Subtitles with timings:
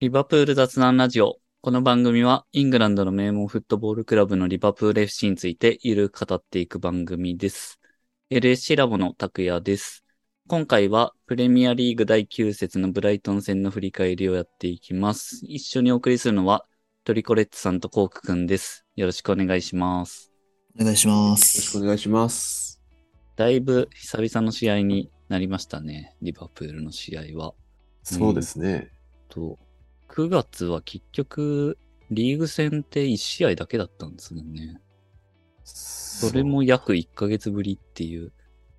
[0.00, 1.40] リバプール雑談ラジオ。
[1.60, 7.80] この番組はイングランドの名門フットボールクラブのリバプール FC についてゆるく語っていく番組です。
[8.30, 10.04] LSC ラボの拓也です。
[10.46, 15.40] 今回はプレミアリーグ第9節のブライトン戦の振り返りをやっていきます。
[15.42, 16.64] 一緒にお送りするのは
[17.02, 18.86] トリコレッツさんとコークくんです。
[18.94, 20.30] よろしくお願いします。
[20.80, 21.80] お願いしまよろしすくお。
[21.80, 22.80] 願いします。
[23.34, 26.14] だいぶ久々の試合になりましたね。
[26.22, 27.54] リバプールの試合は。
[28.02, 28.90] そうですね。
[29.28, 29.58] と、
[30.18, 31.78] 9月は結局、
[32.10, 34.80] リーグ戦って1試合だけだったんですもんね。
[35.62, 38.32] それも約1ヶ月ぶりっていう、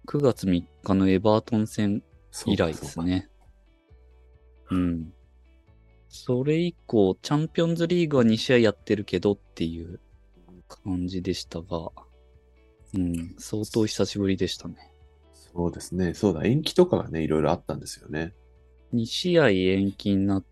[0.05, 2.03] 9月3日のエバートン戦
[2.45, 3.29] 以来ですね。
[4.69, 5.13] うん。
[6.09, 10.01] それ以降、チャンピオンズリーグは2試合やってるけどっていう
[10.67, 11.89] 感じでしたが、
[12.95, 14.75] うん、相当久しぶりでしたね。
[15.31, 16.13] そうですね。
[16.15, 18.33] そうだ、延期とかがね、いろいろあったんですよね。
[18.93, 20.43] 2試合延期になっ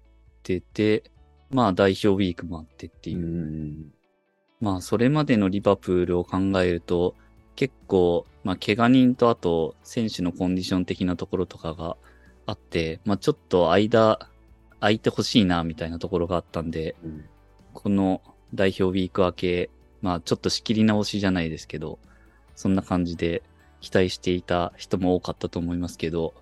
[0.48, 1.12] てて、
[1.50, 3.22] まあ代表ウィークもあってっていうう。
[3.22, 3.92] ん。
[4.60, 7.16] まあ、それまでのリバプールを考えると、
[7.56, 11.96] 結構、まあ、怪我人とあと、選手のコンディション的なところとかが
[12.48, 14.20] あって、まあ、ちょっと間、
[14.80, 17.26] 空いてほしいな、みたいなところがあったんで、うん
[17.74, 18.24] この
[18.56, 19.70] 代表ウィーク明け、
[20.02, 22.00] まあ、ちょっと仕切り直しじゃないですけど、
[22.56, 23.44] そんな感じで
[23.82, 26.34] 期待していた人も多かったと思いますけど、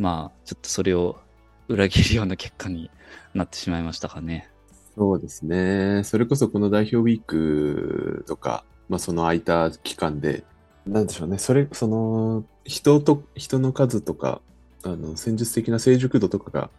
[0.00, 1.20] まあ、ちょっとそれを
[1.68, 2.90] 裏切るような結果に
[3.34, 4.50] なってしまいましたかね。
[4.96, 6.02] そうですね。
[6.04, 10.44] それこそこの代表ウィークとか、まあその空いた期間で、
[10.86, 11.38] なんでしょうね。
[11.38, 14.40] それ、その、人と、人の数とか、
[14.84, 16.70] あの、戦術的な成熟度とかが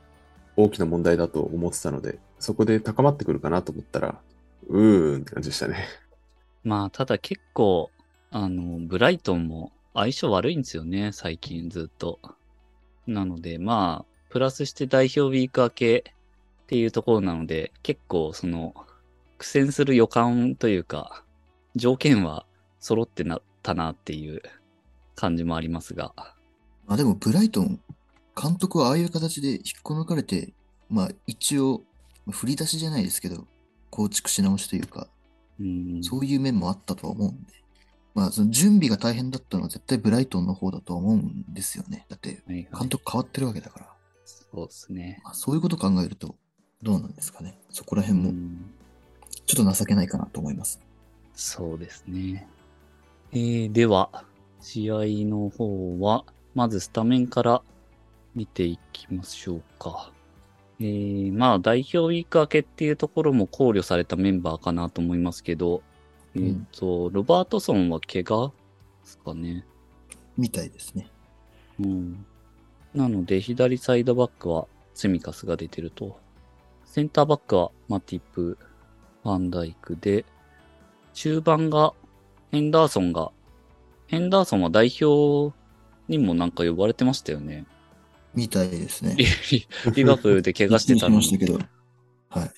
[0.55, 4.19] 大きな問題だと思ってたので、そこで高まってくるかなと思ったら、
[4.69, 5.85] うーんって感じでしたね。
[6.63, 7.91] まあ、ただ結構、
[8.31, 12.19] あの、ブライトンも相性悪いんですよね、最近ずっと。
[13.05, 16.13] なので、まあ、プラスして代表ウィーク明け
[16.63, 18.73] っていうところなので、結構その、
[19.37, 21.23] 苦戦する予感というか、
[21.75, 22.45] 条件は
[22.79, 24.41] 揃ってなったなっていう
[25.15, 26.13] 感じもありますが。
[26.87, 27.79] まあでも、ブライトン、
[28.41, 30.53] 監督はああいう形で引っこ抜かれて、
[30.89, 31.83] まあ一応、
[32.29, 33.47] 振り出しじゃないですけど、
[33.89, 35.07] 構築し直しというか、
[35.59, 37.53] うん、そういう面もあったとは思うんで、
[38.13, 42.05] まあその準備が大変だったのは絶対ブライトンの方だと思うんですよね。
[42.09, 43.96] だって、監督変わってるわけだから、
[44.53, 45.21] そうですね。
[45.23, 46.35] まあ、そういうこと考えると、
[46.81, 47.59] どうなんですかね。
[47.69, 48.71] そこらう辺も、ん
[49.45, 50.81] ちょっと情けないかなと思います。
[51.33, 52.47] そうですね。
[53.31, 54.25] えー、では、
[54.61, 57.61] 試合の方は、まずスタメンから
[58.35, 60.11] 見ていきましょうか。
[60.79, 65.81] えー、まあ、代表ウィーク明けっていうところも考慮されたメンバーかなと思いますけど、
[66.35, 68.53] えっ、うんと、ロバートソンは怪我で
[69.05, 69.65] すかね。
[70.37, 71.09] みたいですね。
[71.79, 72.25] うん。
[72.97, 76.19] なので、左サイドバックはセミカスが出てると。
[76.83, 78.57] センターバックはマティップ、
[79.21, 80.25] ファンダイクで、
[81.13, 81.93] 中盤が
[82.51, 83.31] ヘンダーソンが、
[84.07, 85.55] ヘンダーソンは代表
[86.07, 87.67] にもなんか呼ばれてましたよね。
[88.33, 89.67] みたいですねリ。
[89.93, 91.15] リバプールで怪我してたのに。
[91.17, 91.59] ましたけど。
[92.29, 92.51] はい。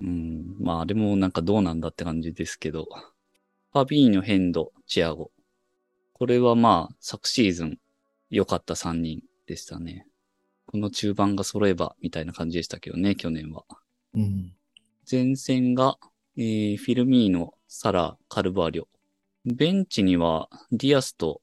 [0.00, 0.56] うん。
[0.60, 2.88] まあ、あれもなんかどうなんだって感じですけど。
[3.72, 5.30] ファビーニョ、ヘンド、チアゴ。
[6.14, 7.78] これはまあ、昨シーズン
[8.30, 10.06] 良かった3人でしたね。
[10.66, 13.64] この中盤が揃えば、みたいな感じでしたけどね、去年は。
[14.14, 14.54] うん。
[15.10, 15.98] 前線が、
[16.36, 18.86] えー、フィルミーノ、サラ、カルバーリョ。
[19.44, 21.40] ベンチには、ディアスと、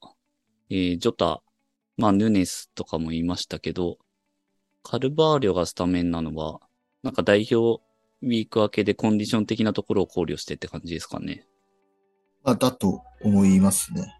[0.70, 1.42] えー、ジョタ、
[1.96, 3.98] まあ、ヌネスとかも言いましたけど、
[4.82, 6.60] カルバーリョがスタメンなのは、
[7.02, 7.82] なんか代表
[8.22, 11.46] ウィーク明けでコンディション的なところを考慮してって感じですかね。
[12.42, 14.18] まあ、だと思いますね。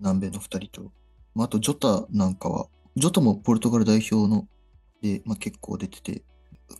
[0.00, 0.92] 南米の二人と。
[1.34, 4.48] まあ、あと、ジョタなんかは、ジョタもポルトガル代表の、
[5.02, 6.22] で、まあ、結構出てて、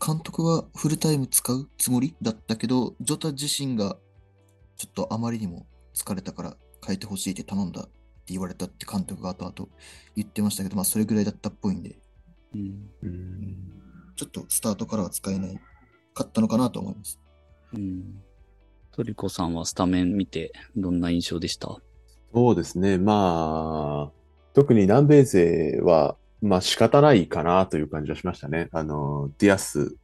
[0.04, 3.97] 監督はフルタイム使うつもりだったけど、ジョタ自身が、
[4.77, 7.91] ちょっとあまりにも疲れたから変えてほしいって頼んだって
[8.28, 9.71] 言われたって監督が後々
[10.16, 11.99] 言ってましたけど、まあ、それぐらいだったっぽいんで、
[12.54, 12.91] うん。
[13.03, 13.56] うん
[14.16, 15.60] ちょっとスタートからは使えない
[16.15, 17.21] かったのかなと思います。
[17.74, 18.22] うん。
[18.92, 21.77] トリコさんはスタメン見て、どんな印象でした？
[22.33, 22.97] そうですね。
[22.97, 24.12] まあ、
[24.57, 28.71] 特に南米勢は、まあ仕方ないかなという感じはしましたね。
[28.73, 29.97] あの、ディアス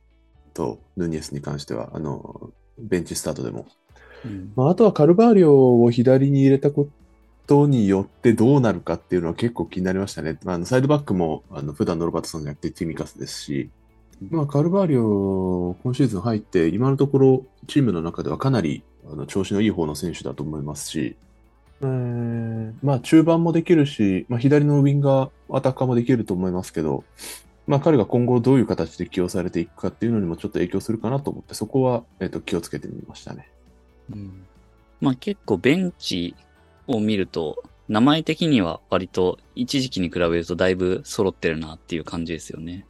[0.53, 3.65] とヌニエスに関しては、あの、ベンチスタートでも。
[4.27, 4.53] うん。
[4.55, 6.87] まあ、あとはカルバーリョを左に入れたこ
[7.47, 10.39] とによってどうなるかっていうのは結構気になりましたね。
[10.45, 13.71] まあ、あのサイドバックもあの普段のロバートソンじゃなくてツィミカスですし、
[14.29, 21.17] まあ、カルバーリョ、今シーズン入って、今のところチームの中ではかなりあの調子のいい方の選手だと思いますし、
[21.83, 22.53] えー
[22.83, 27.05] まあ中盤もできるし、まあ、左のウィンガー、アタッカーもできると思いますけど、
[27.67, 33.49] まあ彼が今後どういう形で起用されていくかっていうのにもちょっと影響するかなと思って、そこは、えっと気をつけてみましたね。
[34.13, 34.45] うん。
[35.01, 36.35] まあ結構ベンチ
[36.87, 42.87] を見ると、名前的には割と一時期に比べるとだいぶ揃ってるなっていう感じですよね。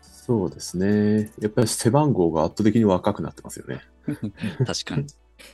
[0.00, 1.32] そうですね。
[1.38, 3.80] やっぱり背番号が圧倒的に若くなってますよね。
[4.64, 5.06] 確かに。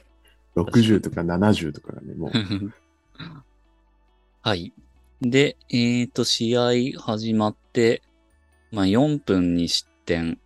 [0.55, 2.31] 60とか70とかがね、もう。
[4.43, 4.73] はい。
[5.21, 8.03] で、えっ、と、試合始まって、
[8.73, 10.39] まあ4分に失点。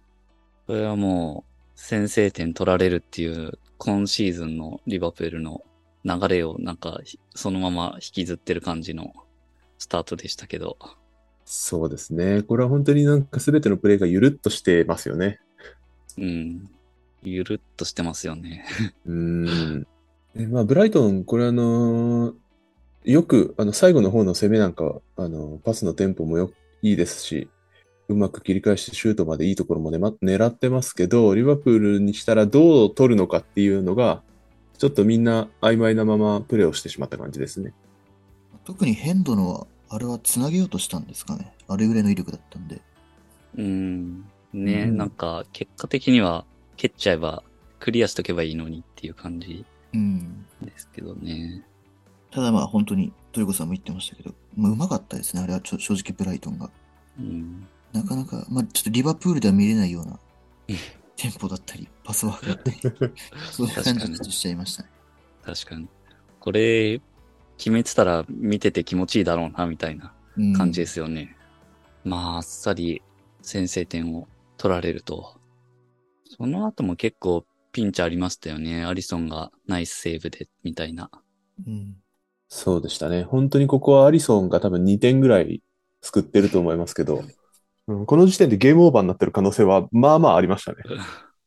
[0.66, 1.44] これはも
[1.76, 5.62] う先制点取られるっていう今シーズンのリバプールの
[6.04, 9.12] 流れをなんかひそのまま引きずってる感じの
[9.78, 10.78] スタートでしたけど。
[11.44, 12.42] そうですね。
[12.42, 15.40] これは本当になんか全てのプレーがゆるっとしてますよね。
[16.16, 16.70] うん。
[17.22, 18.64] ゆるっとしてますよね。
[19.06, 19.14] うー
[19.80, 19.86] ん。
[20.36, 22.34] えまあ、ブライトン、これあのー
[23.04, 26.50] よく、あの、最後の方の攻めなんかは、あの、パスのテンポもよ、
[26.82, 27.48] いいですし、
[28.08, 34.22] うまく切り返してシュートまでいいところまで、ま、狙ってますけど、リバプールにしたらどう取るのかっていうのが、
[34.78, 37.72] ちょっとみんな曖昧なままプレーをしてしまった感じですね。
[38.64, 41.52] 特にヘンドのは、あれは繋げようとしたんですかね？
[41.68, 42.80] あれぐらいの威力だったんで。
[43.56, 44.24] うん。
[44.52, 46.44] ね、うんなんか結果的には
[46.76, 47.42] 蹴っちゃえば
[47.80, 50.46] クリアしとけばいいのにっていう感じうん。
[50.62, 51.64] ですけどね。
[52.34, 55.42] ただまあ本当に、トリコさんも言ってましたけど、まあうまかったですね。
[55.42, 56.68] あれはちょ正直ブライトンが。
[57.18, 57.66] うん。
[57.92, 60.18] なかなか、まあちょっとリバプールでは見れないような
[60.68, 60.76] うん
[61.16, 62.76] テンポだったり、パスワークだったり、
[63.52, 64.90] そういう感じがしちゃいましたね。
[65.44, 65.88] 確かに。
[66.40, 67.00] これ、
[67.56, 71.36] 決めてたら見てて気持ちいいだろうな、みたいなうん感じですよね。
[72.04, 73.00] まあ、あっさり
[73.42, 74.26] 先制点を
[74.56, 75.38] 取られると。
[76.36, 78.84] その後も結構ピンチありましたよね。
[78.84, 81.10] アリソンがナイスセーブで、みたいな。
[81.64, 81.96] うん。
[82.56, 83.24] そうでしたね。
[83.24, 85.60] 本当にここはアリソンが多分2点ぐらい
[86.02, 87.24] 救ってると思いますけど、
[87.88, 90.78] うんこの時点でゲームオーバーになってる可能性は、まあまあありましたね。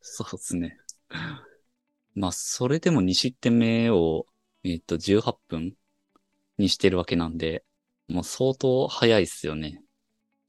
[0.00, 0.78] そうですね。
[2.14, 4.26] まあ、それでも2失点目を、
[4.62, 5.72] えっと、18分
[6.58, 7.64] にしてるわけなんで、
[8.06, 9.82] もう相当早いっすよね。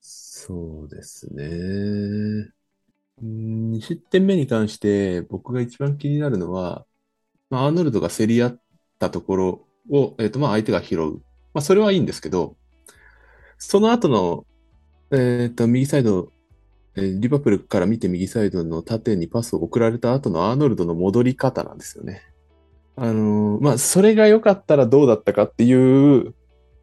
[0.01, 2.53] そうですね。
[3.23, 6.85] うん2失点目に関して僕が一番気になるのは、
[7.50, 8.61] まあ、アーノルドが競り合っ
[9.00, 11.13] たところを、えっと、まあ相手が拾う。
[11.53, 12.56] まあそれはいいんですけど、
[13.57, 14.45] その後の、
[15.12, 16.31] えっと、右サイド、
[16.95, 22.24] えーリバプールから見て右サイドの縦にパスを送られた後のアーノルドの戻り方なんですよね。
[22.95, 26.33] あのーまあそれが良かったらどうだったかっていう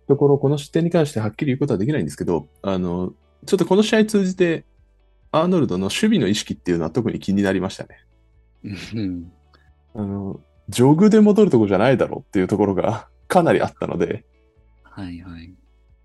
[0.09, 3.13] ところ、この失点に関してはっきり言うことはできないんですけど、あの、
[3.45, 4.65] ちょっとこの試合通じて、
[5.33, 8.05] アーノルドの守備の意識っていうのは特に気になりましたね。
[8.95, 9.33] うん。
[9.95, 14.25] あの、ジョグで戻るとこじゃないだろうっていうところが かなりあったので、
[14.83, 15.53] はいはい。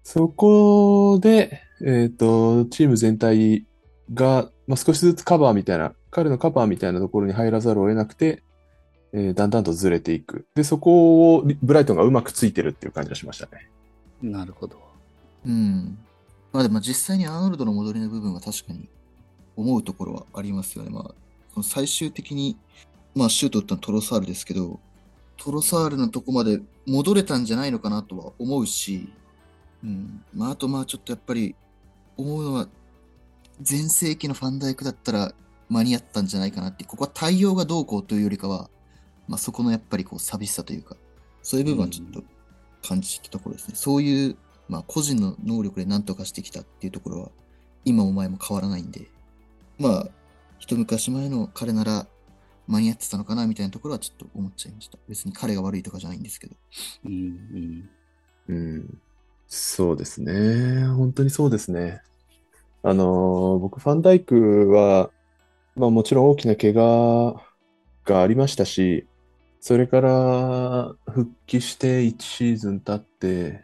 [0.03, 3.65] そこで、えっ、と、チーム全体
[4.13, 8.43] が、まあ、少しずつカバーみたいな、彼のカバーみたいなところに入らざるを得なくて、
[9.13, 10.45] えーだんだんとずれていく。
[10.55, 13.69] で、そこをブライトンがうまくついてるっていう感じがしましたね。
[14.21, 14.77] なるほど。
[15.45, 15.97] うん。
[16.51, 18.89] まあでも実際にアーノルドの戻りの部分は確かに
[19.55, 20.89] 思うところはありますよね。
[20.89, 21.15] まあ、
[21.53, 22.57] その最終的に、
[23.15, 24.79] まあシュート打ったのはトロサールですけど、
[25.37, 29.11] トロサールのとこまで戻れたんじゃないのかなとは思うし、
[29.83, 30.23] うん。
[30.33, 31.55] まああとまあちょっとやっぱり
[32.17, 32.67] 思うのは、
[33.67, 35.33] 前世紀のファンダイクだったら
[35.69, 38.69] 間に合ったんじゃないかなって、ここは対応がどうこうというよりかは、
[39.27, 40.95] まあそこのやっぱりこう寂しさというか、
[41.41, 42.23] そういう部分はちょっと
[42.87, 43.75] 感じてきたところですね。
[43.75, 44.37] そういう、
[44.69, 47.31] まあ個人の能力で何とかしてきたっていうところは、
[47.83, 49.07] 今も前も変わらないんで、
[49.79, 50.07] まあ、
[50.59, 52.05] 一昔前の彼なら
[52.71, 54.97] 間に合ってたのかなみたいなところはちょっと思っちゃいました。
[55.07, 56.55] 別に彼が悪いとかじゃないんですけど。
[57.05, 57.89] うん
[58.49, 58.55] うん。
[58.55, 59.01] うん。
[59.47, 60.87] そうですね。
[60.87, 62.01] 本当にそうですね。
[62.83, 65.11] あのー僕、ファンダイクは、
[65.75, 67.41] まあもちろん大きな怪我
[68.05, 69.07] がありましたし、
[69.59, 73.63] それから復帰して1シーズン経って、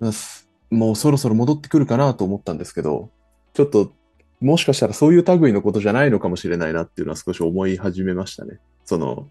[0.00, 3.10] まあすもうそろそろ戻ってくるかなと思ったんですけど、
[3.54, 3.92] ちょっと
[4.40, 8.58] もしかしたらそういう類のことじゃないのかもしれないなっていうのは少し思い始めましたね。
[8.84, 9.28] その、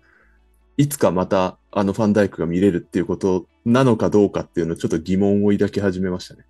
[0.77, 6.45] いつかまたあのファンダイクが見れるっていうことなのかどうかっていうのをちょっと疑問を抱き始めましたね。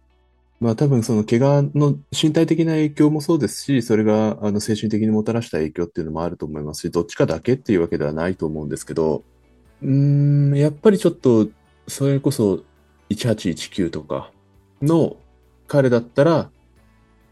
[0.62, 9.24] まあ多分その怪我の身体的な影響もそうですし、それがあの精神的にもたらした影響っていうのもあると思いますし、どっちかだけっていうわけではないと思うんですけど、
[9.82, 11.50] うーん、やっぱりちょっと
[11.88, 12.64] それこそ
[13.10, 14.32] 1819とか
[14.82, 15.18] の
[15.68, 16.50] 彼だったら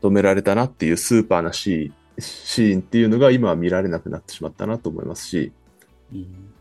[0.01, 5.51] 止められたなっていうスーパーなシーンシーンっていうのが今は見られなくなってしまったなと思いますし、
[6.13, 6.51] うん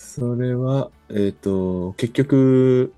[0.00, 2.94] それは、えっ、と、結局、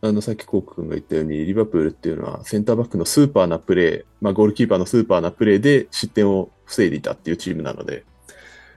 [0.00, 8.04] あの、さっきコーク君が言ったように、リバプールっていうのは、センターバックのスーパーなプレー、まあ、ゴールキーパーのスーパーなプレーで失点を防いでいたっていうチームなので、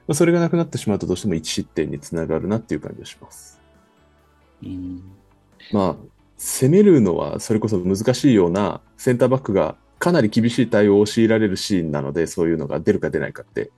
[0.05, 3.61] まあ、それがなくなってしまうとどうしても1失点につながるなっていう感じがします。
[4.63, 5.01] うん。
[5.71, 5.95] まあ、
[6.37, 13.71] 攻めるのはそれこそ難しいようなセンターバックがかなり厳しい対応を強いられるシーンなので、そういうのが出るか出ないかって。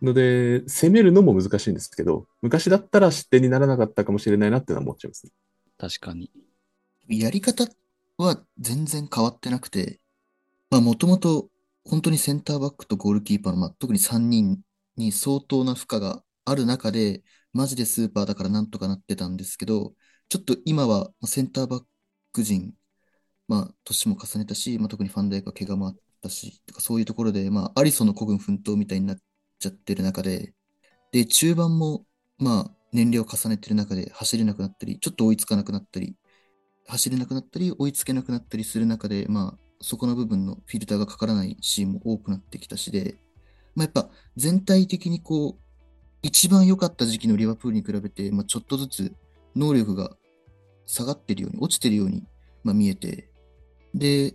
[0.00, 5.32] ので、攻めるのも難しいんですけど、昔だったら失点にならなかったかもしれないなっていうのは思っちゃいますね。
[5.76, 6.30] 確かに。
[7.08, 7.66] やり方
[8.16, 10.00] は全然変わってなくて、
[10.70, 11.50] まあもともと
[11.84, 14.60] 本当にセンターバックとゴールキーパーの、まあ、特に3人
[14.96, 17.22] に相当な負荷がある中で、
[17.52, 19.94] マジでスーパーだからなんとかなってたんですけど、
[20.30, 21.84] ちょっと今はまあセンターバッ
[22.32, 22.74] ク陣、
[23.48, 29.16] まあ年も重ねたし、まあ特にファンダイクは怪我もあったし、とかそういうところで、まあアリソンの孤軍奮闘みたいになっ
[29.58, 30.54] ちゃってる中で、
[31.12, 32.04] で、中盤も
[32.38, 36.16] まあ年齢を重ねてる中で走れなくなったり、ちょっと追いつかなくなったり、
[36.86, 43.16] 走れなくなったり、追いつけなくなったりする中で、まあ、そこの部分のフィルターがかからないシーンも多くなってきたしで、
[43.74, 45.62] まあ、やっぱ全体的にこう、
[46.22, 49.12] 一番良かった時期のリバプールに比べて、まあ、ちょっとずつ
[49.54, 50.16] 能力が
[50.86, 52.24] 下がってるように、落ちてるように、
[52.64, 53.27] まあ、見えて、
[53.94, 54.32] で、やっ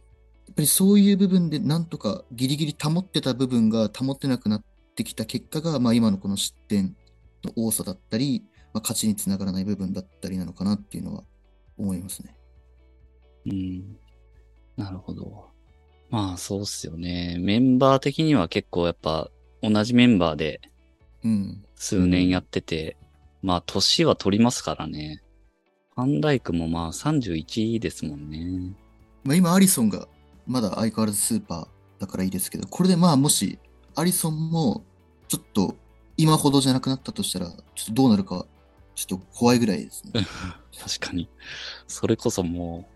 [0.56, 4.64] ぱりそういう部分でなんとかギリギリ保ってた部分が保ってなくなっ
[4.96, 6.96] てきた結果が、まあ、今のこの失点
[7.44, 8.44] の多さだったり、
[8.74, 11.24] まあ、勝ちにつながらない部分だったりなのかなっていうのは
[11.78, 12.36] 思いますね。
[13.46, 13.98] うん。
[14.78, 15.50] なるほど。
[16.10, 17.38] まあそうっすよね。
[17.40, 19.30] メンバー的には結構やっぱ
[19.62, 20.62] 同じメンバーで
[21.24, 21.64] うん。
[21.76, 22.98] 数年やってて、
[23.42, 25.22] まあ年は取りますからね。
[25.96, 28.74] ファンダイクもまあ31ですもんね。
[29.24, 30.08] まあ、今、アリソンが
[30.46, 31.68] まだ相変わらずスーパー
[32.00, 33.60] だからいいですけど、これでまあもし、
[33.96, 34.84] アリソンも
[35.28, 35.76] ちょっと
[36.18, 38.46] 今ほどじゃなくなったとしたら、ちょっとどうなるか、
[38.96, 40.12] ちょっと怖いぐらいですね。
[40.80, 41.30] 確かに。
[41.88, 42.88] それこそも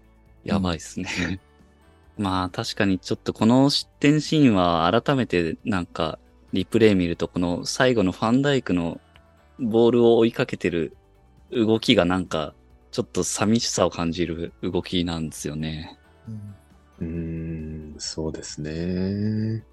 [0.46, 1.40] う、やばいっすね。
[2.18, 6.18] まあ確かにちょっとこの失点シーンは改めてなんか
[6.52, 9.00] リプレイ見るとこの最後のファンダイクの
[9.60, 10.98] ボールを追いかけてる
[11.52, 12.56] 動きがなんか
[12.92, 15.97] ちょっと寂しさを感じる動きなんですよね。
[17.00, 19.64] うーん、そうですね。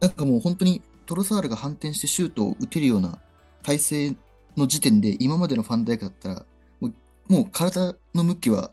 [0.00, 3.18] なんかもう本当にトロサールが反転してシュートを打てるような
[3.62, 4.16] 体勢
[4.56, 6.46] の時点で今までのファンダイクだったら
[6.80, 8.70] もうもう体の向きは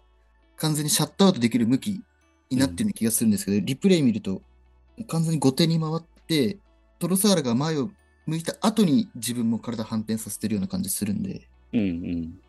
[0.57, 2.01] 完全にシャットアウトできる向き
[2.49, 4.41] になってる気がするんですけど、リプレイ見ると
[5.07, 6.57] 完全に後手に回って
[6.99, 7.89] トロサールが前を
[8.25, 12.39] 向いた後に自分も体反転させてるような感じするんでうんうん。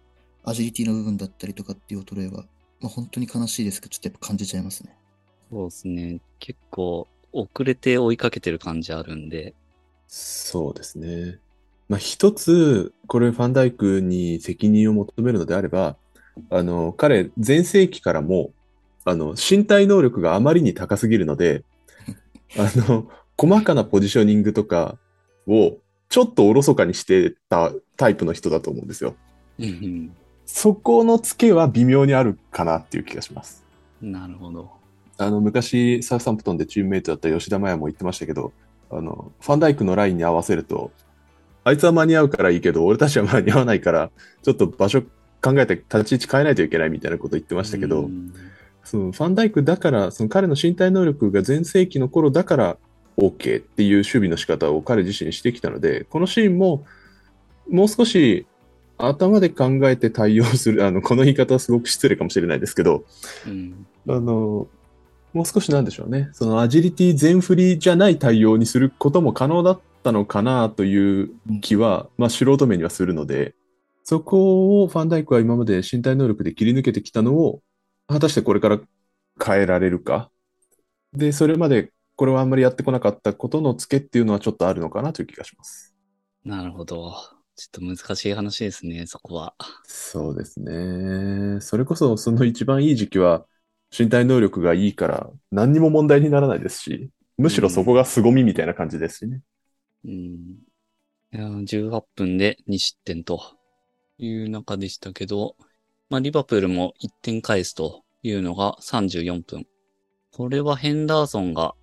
[0.45, 2.45] アジリティの部分だったりとかっていう衰えは、
[2.85, 4.95] まあ、本当に悲しいですけどちょっとやっぱ感じちゃいますね。
[5.51, 6.21] そうですね。
[6.39, 9.55] 結構遅れて追いかけてる感じあるんで。
[10.07, 11.39] そうですね。
[11.89, 15.97] まあ、一つ、これファンダイクに責任を求めるのであれば、
[16.51, 18.53] あの、彼、前世紀からも、
[19.07, 21.65] あの、身体能力があまりに高すぎるので、
[22.59, 24.99] あの、細かなポジショニングとか
[25.47, 25.79] を、
[26.11, 29.17] ちょっとおろそかにしてたタイプの人だと思うんですよ。
[29.59, 30.15] うん
[30.47, 33.65] そこのツケは微妙にあるかなっていう気がします。
[34.03, 34.13] うん。
[34.13, 34.71] なるほど。
[35.17, 38.53] あの、昔、サウサンプトンでチームメイトだった吉田麻也も言ってましたけど、
[38.91, 40.91] あの、ファンダイクのラインに合わせると、
[41.65, 44.11] あいつは間に合うからいいけど、俺たちは間に合わないから、
[44.43, 45.03] ちょっと場所
[45.41, 48.33] 考えて立ち位置変えないといけないみたいなこと言ってましたけど、うん
[48.85, 52.77] そのファンダイクだから、その彼の身体能力が全盛期の頃だから
[53.17, 56.85] OK っていう守備の仕方を彼自身してきたので、このシーンも
[57.71, 58.47] もう少し
[58.99, 63.05] 頭で考えて対応する、あの、この言い方はすごく失礼かもしれないですけど、
[63.47, 63.87] うん。
[64.09, 64.69] あの、
[65.33, 66.31] もう少しなんでしょうね。
[66.33, 73.55] そのアジリティ全振りじゃない対応にすることも可能だったのかなという気は、まあ素人目にはするので、
[74.05, 77.63] そこをファンダイクは今まで身体能力で切り抜けてきたのを、
[78.07, 78.81] 果たしてこれから
[79.45, 80.31] 変えられるか。
[81.13, 85.95] で、それまでこれはあんまりやってこなかったことのツケっていうのはちょっとあるのかなという気がします。
[86.45, 87.15] なるほど。
[87.57, 89.55] ちょっと難しい話ですね、そこは。
[89.85, 91.61] そうですね。
[91.61, 93.47] それこそその一番いい時期は
[93.97, 99.41] 身体能力がいいから何にも問題にならないですし、むしろそこが凄みみたいな感じですしね。
[100.05, 100.13] うん。
[101.33, 103.41] いやー18分で2失点と
[104.19, 105.57] いう中でしたけど、
[106.11, 109.67] まあ、リバプールも1点返すというのが34分。
[110.33, 111.75] これはヘンダーソンが、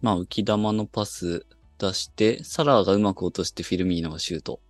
[0.00, 1.46] まあ、浮き玉のパス
[1.78, 4.60] 出して、サラーがうまく落としてフィルミーノがシュート。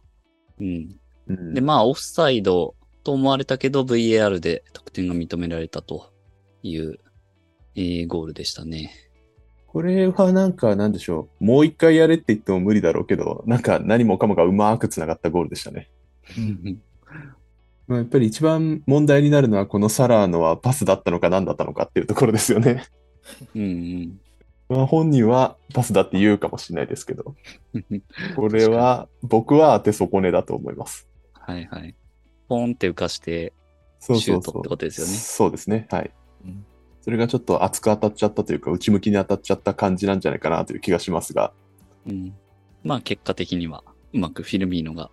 [0.60, 0.96] うん。
[1.28, 6.12] うんで、まあ、オフサイドと思われたけど、VAR で得点が認められたと
[6.62, 6.98] いう、
[7.74, 8.92] えーゴールでしたね。
[9.66, 11.44] これはなんかなんでしょう。
[11.44, 15.90] もう一回やれって言っても無理だろうけど、なんか何もかもがうまく繋がったゴールでしたね。
[17.86, 22.84] まあ、やっぱり一番問題になるのは、このサラーのはパスだったのか何だったのかっていうところですよね。
[23.54, 24.20] うん
[24.68, 27.34] まあ、本人はパスだって言うかもしれないですけど、
[27.74, 28.02] うん。
[28.34, 31.08] これは僕は当て損ねだと思います。
[31.32, 31.94] はいはい。
[32.48, 33.52] ポンって浮かして、
[34.00, 35.86] そうそうシュートってことですよねそうですね。
[35.90, 36.10] はい。
[36.44, 36.64] うん
[37.06, 41.52] それがちょっと厚く当たっちゃったというか、内向きに当たっちゃった感じなんじゃないかなという気がしますが、
[42.04, 42.34] うん。
[42.82, 45.08] まあ結果的には、うまくフィルミーノが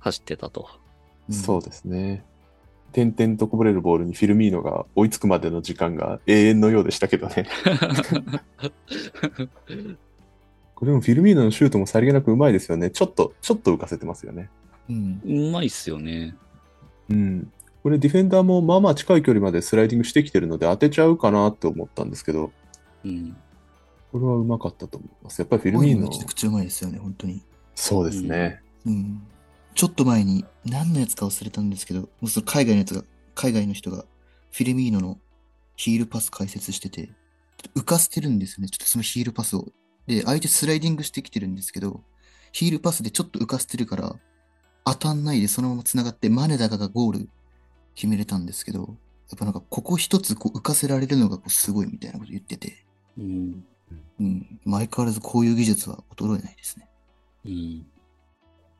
[0.00, 0.68] 走ってたと。
[1.28, 2.24] うんそうですね。
[2.92, 7.46] 点々とこぼれるボールにフィルミーノが追いつくまでの時間が永遠のようでしたけどね。
[10.74, 12.90] これもフィルミーノのシュートもさりげなくうまいですよね。
[12.90, 14.50] ちょっと、ちょっと浮かせてますよね。
[14.90, 15.20] うん。
[15.24, 16.36] うまいっすよね。
[17.08, 17.52] うん。
[17.82, 22.52] これディフェンダーもまあまあ近い距離までスライディングしてきてるので当てちゃうかなって思ったんですけど、
[23.04, 23.36] うん。
[24.12, 25.38] これはうまかったと思います。
[25.38, 27.42] やっぱりフィルミーノめ、ちゃくちゃうまいですよね、本当に。
[27.74, 28.60] そうですね。
[28.84, 29.22] うん。
[29.74, 34.04] ちょっと前に、何のやつか忘れたんですけど、もうその海外のやつが、海外の人が、
[34.50, 35.18] フィルミーノの
[35.76, 37.10] ヒールパス解説してて、
[37.74, 38.68] 浮かせてるんですよね。
[38.68, 39.68] ちょっとそのヒールパスを。
[40.06, 42.02] で、相手スライディングしてきてるんですけど、
[42.52, 44.14] ヒールパスでちょっと浮かせてるから、
[44.84, 47.28] 当たんないでそのまま繋がって、マネダカがゴール
[47.94, 48.96] 決めれたんですけど、
[49.30, 52.84] やっぱなんかここ一つこう浮かせられるのがこうすごいみたいなこと言ってて、
[53.16, 53.64] うん。
[54.20, 54.60] うん。
[54.64, 56.88] 相変わらずこういう技術は衰えないですね。
[57.46, 57.86] うん。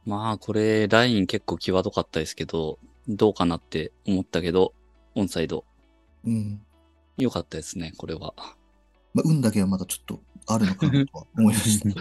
[0.05, 2.79] まあこれ、ライン結構際どかったですけど、
[3.09, 4.75] どうかなって思ったけど、
[5.15, 5.65] オンサイド。
[6.25, 6.61] うん。
[7.19, 8.35] 良かったですね、これは。
[9.15, 11.95] まあ、運だけはまだちょっとあるのかなとは思いましたね。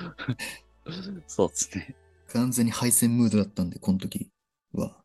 [1.27, 1.95] そうですね。
[2.29, 4.29] 完全に敗戦ムードだったんで、この時
[4.73, 4.95] は。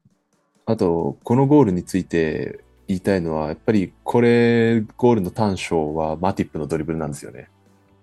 [0.65, 7.49] あと、このゴールについて言いたいのは、やっぱりこれ、ゴールの短所はマティップのドリブルなんですよね。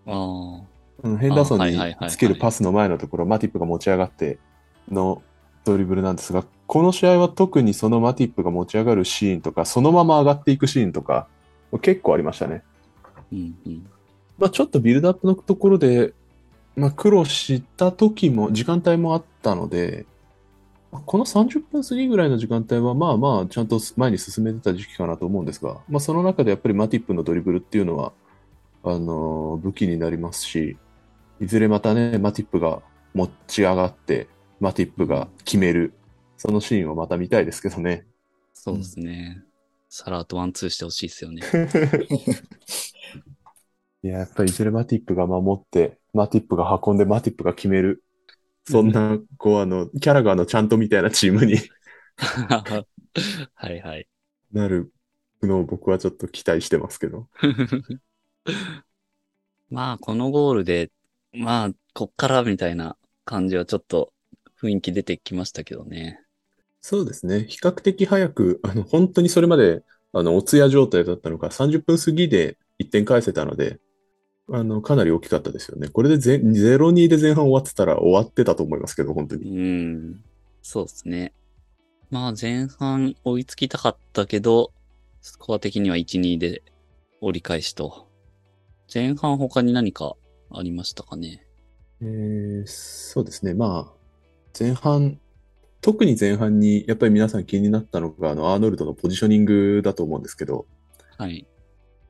[0.05, 0.73] ああ。
[1.03, 4.39] うんヘンダーソンにつけるパスの前のところ、マティップが持ち上がって
[4.91, 5.21] の
[5.65, 11.27] ドリブルなんですが、この試合は特にそのマティップが持ち上がるシーンとか、そのまま上がっていくシーンとか、
[11.81, 12.63] 結構ありましたね。
[13.31, 13.87] うんうん。
[14.37, 16.13] まあ、ちょっとビルドアップのところで、
[16.75, 20.05] まあ、苦労した時も、時間帯もあったので、
[20.91, 28.13] まあこの30分過ぎぐらいの時間帯は、まあまあ、ちゃんと前に進めてた時期かなと思うんですが、まあ、その中でやっぱりマティップのドリブルっていうのは、
[28.83, 30.77] あのー武器になりますし、
[31.39, 32.81] いずれまたね、マティップが
[33.13, 34.27] 持ち上がって、
[34.63, 35.91] マティップが決める、
[36.37, 38.07] そのシーンをまた見たいですけどね。
[38.53, 39.43] そうですね。
[39.89, 41.41] サラーとワンツーしてほしいですよね。
[44.03, 48.05] いや、やっぱりいずれマティップが守って、マティップが運んで、マティップが決める。
[48.63, 51.57] そんな、こう、あの、キャラがあの、ちゃんとみたいなチームに
[53.53, 54.07] はいはい。
[54.53, 54.93] なる
[55.41, 57.27] のを僕はちょっと期待してますけど。
[59.69, 60.89] まあ、このゴールで、
[61.33, 62.95] まあ、こっからみたいな
[63.25, 64.13] 感じはちょっと
[64.63, 66.21] 雰囲気出てきましたけどね。
[66.81, 67.45] そうですね。
[67.47, 73.79] 比較的早く、あの、本当にそれまで、あの、お通夜状態だったのが30分過ぎで1点返せたので、
[74.51, 75.89] あの、かなり大きかったですよね。
[75.89, 79.47] これでぜ0-2で前半終わってたら終わってたと思いますけど、本当うに。
[79.47, 80.23] ん。
[80.61, 81.33] そうですね。
[82.09, 84.73] まあ、前半追いつきたかったけど、
[85.21, 86.63] スコア的には1、2で
[87.21, 88.07] 折り返しと。
[88.93, 90.15] 前半他に何か
[90.51, 91.45] ありましたかね？
[92.01, 93.53] えーそうですね。
[93.53, 94.02] まあ、
[94.57, 95.20] 前半、
[95.81, 100.66] 特に前半にやっぱり皆さん気になったのが、あの、アーノルドのポジショニングだと思うんですけど、
[101.18, 101.46] はい。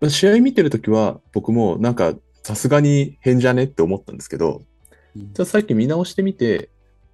[0.09, 4.61] 試合見てるときは僕もなんかさすがに変じゃねって思ったんですけど、
[5.15, 6.69] うんじゃあさっき見直してみて、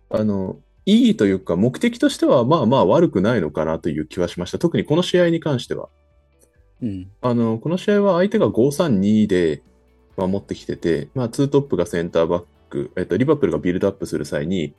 [0.10, 4.58] あの、いいというか目的としてはまあまあ悪くないのかなという気はしました。
[4.58, 5.90] 特にこの試合に関しては。
[6.82, 7.12] うん。
[7.22, 9.62] あの、この試合は相手が5-3-2で
[10.16, 14.74] 守ってきてて、まあ、ツートップがセンターバック、えっと、リバプールがビルドアップする際に、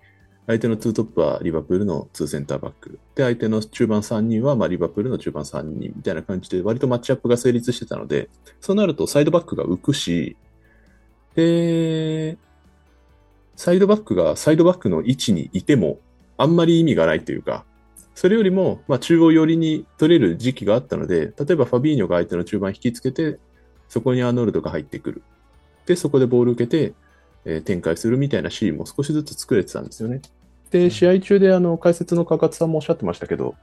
[0.47, 2.99] 相手のツートップはリバプールのツーセンターバック。
[3.15, 8.29] で、相手の中盤3人は、まあ、リバプールの中盤3人みたいな感じで、割とマッチアップが成立してたので、
[8.61, 10.37] そうなるとサイドバックが浮くし、
[11.35, 12.37] で、
[13.55, 15.99] サイドバックがサイドバックの位置にいても、
[16.37, 17.65] あんまり意味がないというか、
[18.15, 23.39] それよりも、まあ、中央寄りに取れる時期があったので、例えばファビーニョが相手の中盤引きつけて、
[23.89, 25.23] そこにアーノルドが入ってくる。
[25.87, 26.95] で、そこでボール受けて、
[27.45, 30.21] えー展開するみたいなシーンも少しずつ作れてたんですよね。
[30.71, 33.55] で、試合中であの解説のかかつさんもおっしゃってましたけど、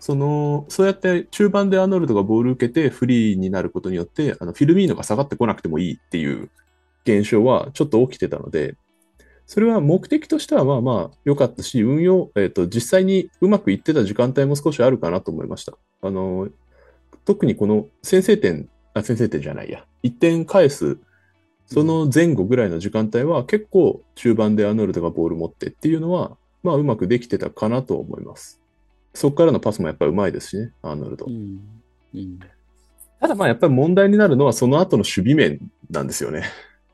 [0.00, 6.50] その、そうやって中盤でアーノルドがボール受けてフリーになることによって、あのフィルミーノが下がってこなくてもいいっていう
[7.04, 8.76] 現象はちょっと起きてたので、
[9.46, 15.74] それは目的としてはまあまあ良かったし、運用、えっ、と、実際にうまくいってた時間帯も少しあるかなと思いました。
[16.02, 16.48] あの、
[17.24, 20.98] 特にこの先制点、あ、先制点じゃないや、1点返す、
[21.72, 28.60] その前後ぐらいの時間帯は結構中盤でアーノルドがボール持ってっていうのは、まあうまくできてたかなと思います。
[29.14, 31.30] そこからのパスもやっぱりうまいですしね、アーノルドう。
[31.30, 31.60] ん。
[32.14, 32.38] うん。
[33.20, 36.44] ただまあやっぱり問題になるのはその後の守備面なんですよね。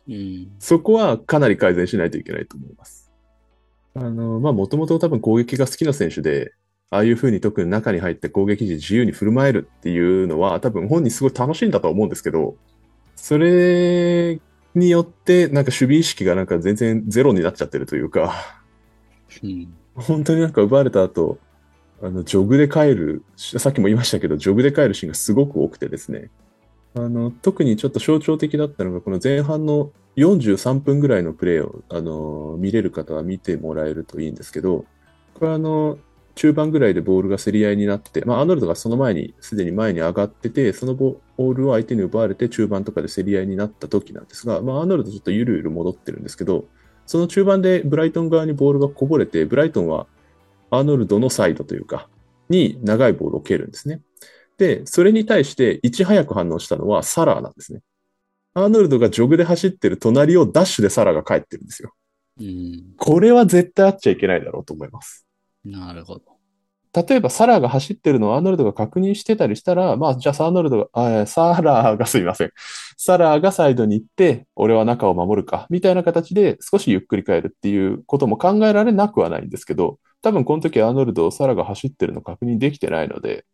[0.08, 0.50] うん。
[0.58, 3.10] そこはかなり改善しないといけないと思います。
[3.94, 6.52] あの、まあもともと多分攻撃が好きな選手で、
[6.90, 12.56] ああいう風に特に中に入って攻撃時自由に振る舞えるっていうのは多分本人すごい楽しいんだとは思うんですけど、
[13.16, 14.38] それ
[14.78, 18.34] によってなんか守備意識がなんか全然ゼロになっちゃってるというか、
[19.42, 19.74] うん。
[19.94, 21.38] 本当になんか奪われた後、
[22.02, 26.30] あの、ジョグで帰る、さっきも言いましたけど、ジョグで帰るシーンがすごく多くてですね。
[26.94, 34.84] あの、特にちょっと象徴的だったのが、この前半の43分ぐらいのプレーを、あの、見れる方は見てもらえるといいんですけど、
[35.34, 35.98] これはあの、
[36.36, 46.66] 中盤ぐらいでボールが競り合いになって、まあ、アーノルドがその前に、すでに前に上がってて、そのボールを相手に奪われて中盤とかで競り合いになった時なんですが、まあ、アーノルドちょっとゆるゆる戻ってるんですけど、
[47.06, 50.06] その中盤でブライトン側にボールがこぼれて、ブライトンは
[50.70, 52.08] アーノルドのサイドというか、
[52.50, 54.02] に長いボールを蹴るんですね。
[54.58, 57.80] で、それに対していち早く反応したのはサラーなんですね。
[58.54, 61.94] アーノルドがジョグで走ってる隣をダッシュでサラーが帰ってるんですよ。
[62.40, 62.94] うん。
[62.96, 65.25] これは絶対あっちゃいけないだろうと思います。
[65.70, 66.36] なるほど。
[67.08, 72.52] 例えばサラーが走ってるのをアーノルドが確認してたりしたら、まあ、じゃあサーノルドが、あサラーがすいません。
[72.96, 83.44] サラーがサイドに行って、俺は中を守るか、みたいな形で少しゆっくり帰るっていうことも考えられなくはないんですけど、多分この時アーノルド、サラーが走ってるの確認できてないので、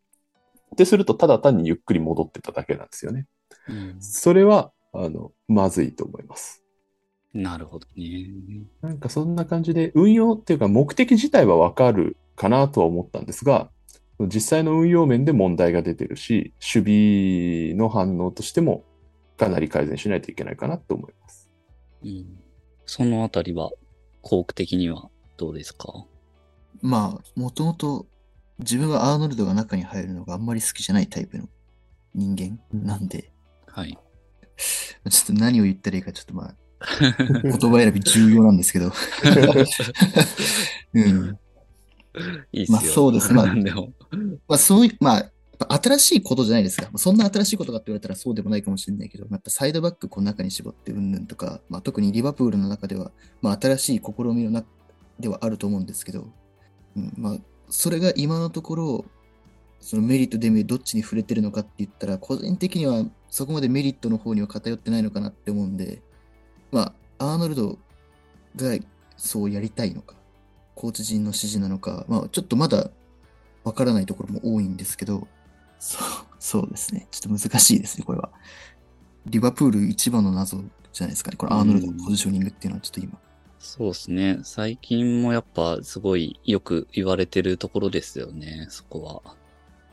[0.74, 3.26] ってするとただ単にゆっくり戻ってただけなんですよね。
[3.68, 3.96] うん。
[4.00, 6.61] それは、あの、まずいと思います。
[7.34, 8.26] なるほどね。
[8.82, 13.70] なんかそんな感じで、運用っていうか目的自体はわかるかなとは思ったんですが、
[14.20, 18.84] 実際の運用面で問題が出てるし、守備の反応としても
[19.36, 21.50] かなり改善しないといけないかなと思います。
[22.04, 22.38] うん。
[22.84, 23.70] そのあたりは、
[24.20, 26.04] コーク的にはどうですか？
[26.82, 28.06] まあ、もともと
[28.58, 31.48] 自分はアーノルドが中に入るのがあんまり好きじゃないタイプの
[32.14, 33.32] 人間なんで、
[33.66, 33.98] はい。
[35.10, 36.54] ちょっと何を言ったらいいかちょっとまあ、
[37.42, 38.92] 言葉選び重要なんですけど。
[40.94, 41.38] うん。
[42.52, 42.78] いいっすよ。
[42.78, 43.46] まあそうですまあ。
[43.46, 43.54] ま
[44.56, 45.30] あそういう、まあ、
[45.82, 46.84] 新しいことじゃないですか。
[46.84, 54.66] まあそんな新しいことかって言われたらそうでもないかもしれないけど、まあやっぱサイドバックこう中に絞ってうんぬんとか、まあ特にリバプールの中では、まあ新しい試みの中
[55.18, 56.28] ではあると思うんですけど、
[56.96, 59.04] うん、まあそれが今のところ、
[59.80, 66.02] そのメリット、デメリット、どっちに触れてるのかって言ったら、個人的にはそこまでメリットの方には偏ってないのかなって思うんで、
[66.72, 67.78] まあ、アーノルド
[68.56, 68.76] が
[69.16, 70.16] そうやりたいのか、
[70.74, 72.90] コーチ陣の指示なのか、まあ、ちょっとまだ
[73.62, 75.28] わからないところも多いんですけど、
[75.78, 76.08] そう、
[76.40, 77.06] そうですね。
[77.10, 78.30] ちょっと難しいですね、これは。
[79.26, 80.58] リバプール一番の謎
[80.92, 81.36] じゃないですかね。
[81.36, 83.18] これ、アーノルドのポジショニングっていうのはちょっと今。
[83.58, 84.40] そうですね。
[84.42, 89.36] 最近もやっぱすごいよく言われてるところですよね、そこは。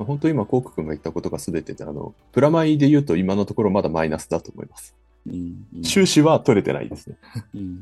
[0.04, 4.96] 本当今、コーク君が言ったことが全てで、あの、プラマイで言うと今のところまだマイナスだと思います。
[5.28, 5.66] うん。
[5.76, 7.18] うん収支は取れてないですね。
[7.56, 7.76] うん。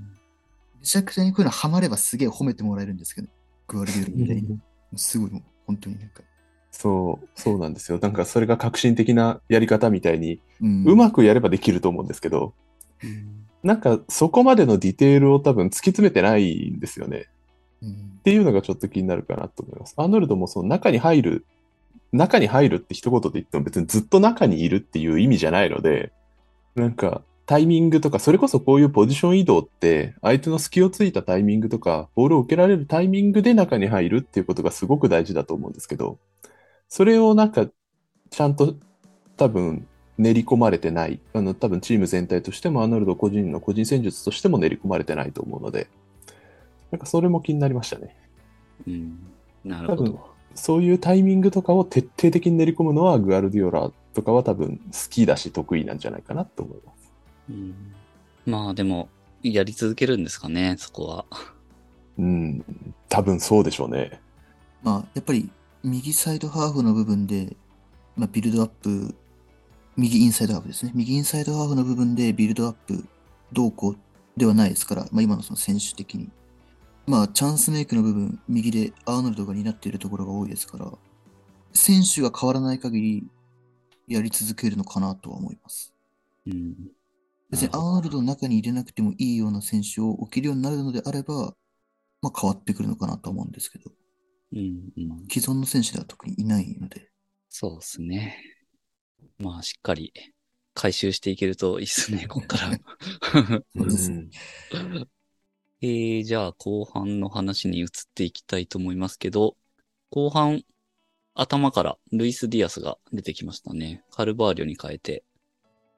[0.79, 3.27] めちゃくちゃにこういうのハマればすげえ褒めてもらえるんですけど、
[3.67, 4.59] グアルディオルみたいに。
[4.95, 6.21] すごいもう、本当になんか。
[6.71, 7.99] そう、そうなんですよ。
[8.01, 12.53] なんかそれが革新的なやり方みたいに、うんうまくやればできると思うんですけど、
[13.63, 17.27] なんかそこまでのディテールを多分突き詰めてないんですよね。
[17.81, 19.93] うんっていうのがちょっと気になるかなと思います。
[19.95, 21.45] アーノルドもその中に入る、
[22.11, 26.11] 中に入るって一言で言っても別にずっと中にいるっていう意味じゃないので、
[26.77, 36.19] なんかタイミングとか、それこそこういうポジション移動って、相手の隙をついたタイミングとか、ボールを受けられるタイミングで中に入るっていうことがすごく大事だと思うんですけど、
[36.89, 37.67] それをなんか、
[38.29, 38.75] ちゃんと
[39.37, 39.87] 多分
[40.17, 45.87] 練り込まれてない、あの多分チーム全体としても、アーノルド個人の個人戦術としても練り込まれてないと思うので、
[46.91, 48.13] なんかそれも気になりましたね。
[48.85, 49.19] うん。
[49.63, 50.19] なるほ多分ど。
[50.53, 57.13] そういうタイミングとかを徹底的に練り込むのは、グアルディオラとかは多分好きだし得意なんじゃないかなと思います。
[57.51, 57.75] うん。
[58.47, 59.09] まあでも、
[59.43, 61.25] やり続けるんですかね、そこは。
[62.17, 62.65] うん、
[63.09, 64.19] 多分そうでしょうね。
[64.81, 65.51] まあ、やっぱり
[65.83, 67.55] 右サイドハーフの部分で、
[68.15, 69.13] まあ、ビルドアップ、
[69.95, 70.91] 右インサイドハーフですね。
[70.95, 73.05] 右インサイドハーフの部分でビルドアップ
[73.53, 73.95] 動向
[74.35, 76.31] ではないですから、まあ、今のその選手的に。
[77.05, 80.91] まあ、チャンスメイクの部分、右でアーノルドが担っているところが多いですから、
[81.73, 83.27] 選手が変わらない限り、
[84.07, 85.93] やり続けるのかなとは思います。
[86.45, 86.75] うん。
[87.49, 91.55] 別にアーノルドの中に入れなくてもいいような選手を置けるようになるのであれば、
[92.21, 93.91] まあ変わってくるのかなとは思うんですけど、
[94.53, 94.59] うん。
[94.97, 95.27] うん。
[95.29, 97.09] 既存の選手では特にいないので、
[97.49, 98.37] そうですね。
[99.39, 100.13] まあ、しっかり
[100.73, 102.79] 回収していけるといいっすね、こっから。
[103.75, 104.29] そうです ん
[105.81, 109.57] えー、じゃあ後半の話に移っていきたいと思いますけど、
[110.09, 110.63] 後半
[111.39, 114.03] 頭からルイス・ディアスが出てきましたね。
[114.11, 115.23] カルバーリョに変えて。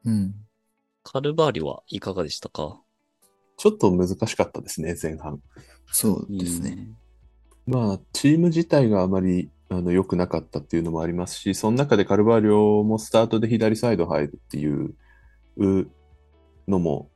[0.03, 0.35] うん。
[1.03, 2.81] カルバーリョはいかがでしたか？
[3.57, 5.41] ちょっと難しかったですね、前半。
[5.91, 6.89] そうですね。
[7.65, 14.95] まあ、チーム自体があまりあの良くなかったっていうのもありますし、その中でカルバーリョもスタートで左サイド入るっていう
[15.57, 15.87] う
[16.67, 17.09] のも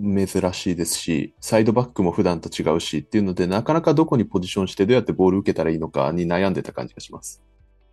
[0.00, 7.42] 珍しいですし、サイドバックも普段と違うしっていうので、なかなかどこにポジションしてどうやってボール受けたらいいのかに悩んでた感じがします。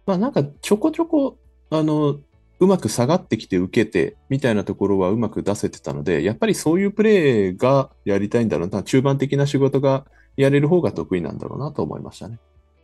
[0.05, 1.37] まあなんかちょこちょこ、
[1.69, 2.19] あの、
[2.59, 10.05] うまく下がってきて受けてみたいなところはうまく出せてたので、やっぱりそういうプレーがやりたいんだろうな、中盤的な仕事が
[10.37, 12.39] やれる方が得意なんだろうなと思いましたね。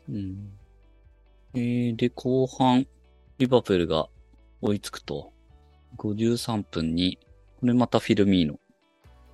[0.09, 0.51] うん。
[1.53, 2.87] えー、で、後半、
[3.37, 4.07] リバプールが
[4.61, 5.31] 追いつくと、
[5.97, 7.19] 53分に、
[7.59, 8.59] これまたフィルミーノ。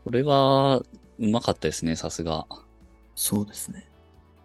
[0.04, 0.84] これは、
[1.20, 2.46] うまかったですね、さすが。
[3.16, 3.88] そうですね。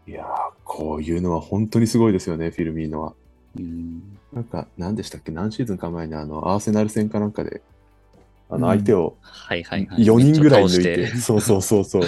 [0.06, 0.26] いやー、
[0.64, 3.12] こういうのは本当にすごいですよね、フィルミーノは。
[3.58, 4.02] うん。
[4.32, 5.32] なんか、何でしたっけ？
[5.32, 7.62] 何シーズンか前にあの、アーセナル戦かなんかで、
[8.50, 10.04] あの、相手をはいはいはい。
[10.04, 12.02] 4人ぐらい抜いて、そうそうそうそう。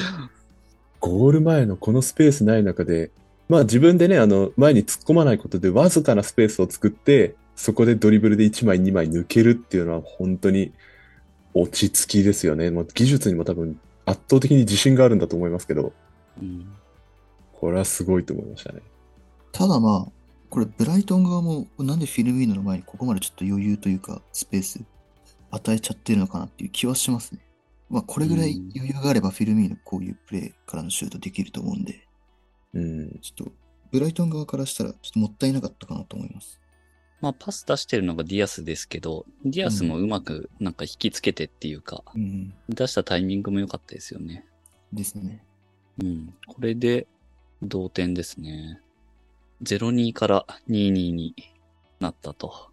[1.00, 3.10] ゴール前のこのスペースない中で、
[3.48, 10.72] まあ自分でね、あの、前に突っ込まないことでわずかなスペースを作って、そこでドリブルで1枚2枚抜けるっていうのは本当に
[11.54, 12.70] 落ち着きですよね。
[12.70, 15.92] もう技術にも多分圧倒的に自信があるんだと思いますけど、
[16.40, 16.66] うん。
[17.52, 18.80] これはすごいと思いましたね。
[19.52, 20.12] ただまあ、
[20.48, 24.80] これブライトン側もなんでフィルミーノの前にここまでちょっと余裕というかスペース
[25.50, 27.40] 与えちゃってるのかなっていう気はしますね。
[27.88, 32.06] まあこれぐらい余裕があればフィルミーノこういうプレーからのシュートできると思うんで、
[32.74, 33.10] うん。
[33.20, 33.52] ちょっと
[33.92, 36.60] ブライトン側からしたらちょっともったいなかったかなと思います。
[37.20, 42.54] まあ、パス出してるのがディアスですけど、ディアスもうまくなんか引きつけてっていうか、うん。
[42.68, 44.46] 出したタイミングも良かったですよね。
[44.92, 45.44] ですね。
[46.02, 46.34] うん。
[46.46, 47.06] これで、
[47.62, 48.80] 同点ですね。
[49.62, 51.34] 0-2から2-2に
[52.00, 52.70] なったと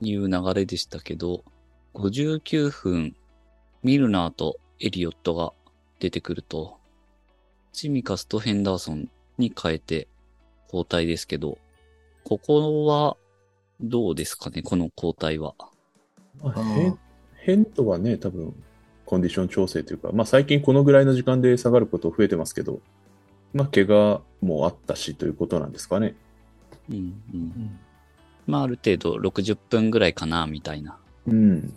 [0.00, 1.44] いう流れでしたけど、
[1.94, 3.16] 59分、
[3.82, 5.52] ミルナーとエリオットが
[5.98, 6.78] 出てくると、
[7.72, 10.08] チミカスとヘンダーソンに変えて
[10.64, 11.58] 交代ですけど、
[12.24, 13.18] ここは
[13.80, 15.54] どうですかね、この交代は。
[16.42, 16.98] まあ、変
[17.34, 18.54] 変とはね、多分
[19.04, 22.80] コンディション調整というか、まあ、最近このぐらいの時間で下がること増えてますけど、
[23.54, 26.14] まあ、怪我もあったしということなんですかね。
[26.90, 26.98] うん、う。
[27.34, 27.80] うんん。
[28.46, 30.98] まあ、ある程度60分ぐらいかな、みたいな。
[31.26, 31.72] うん。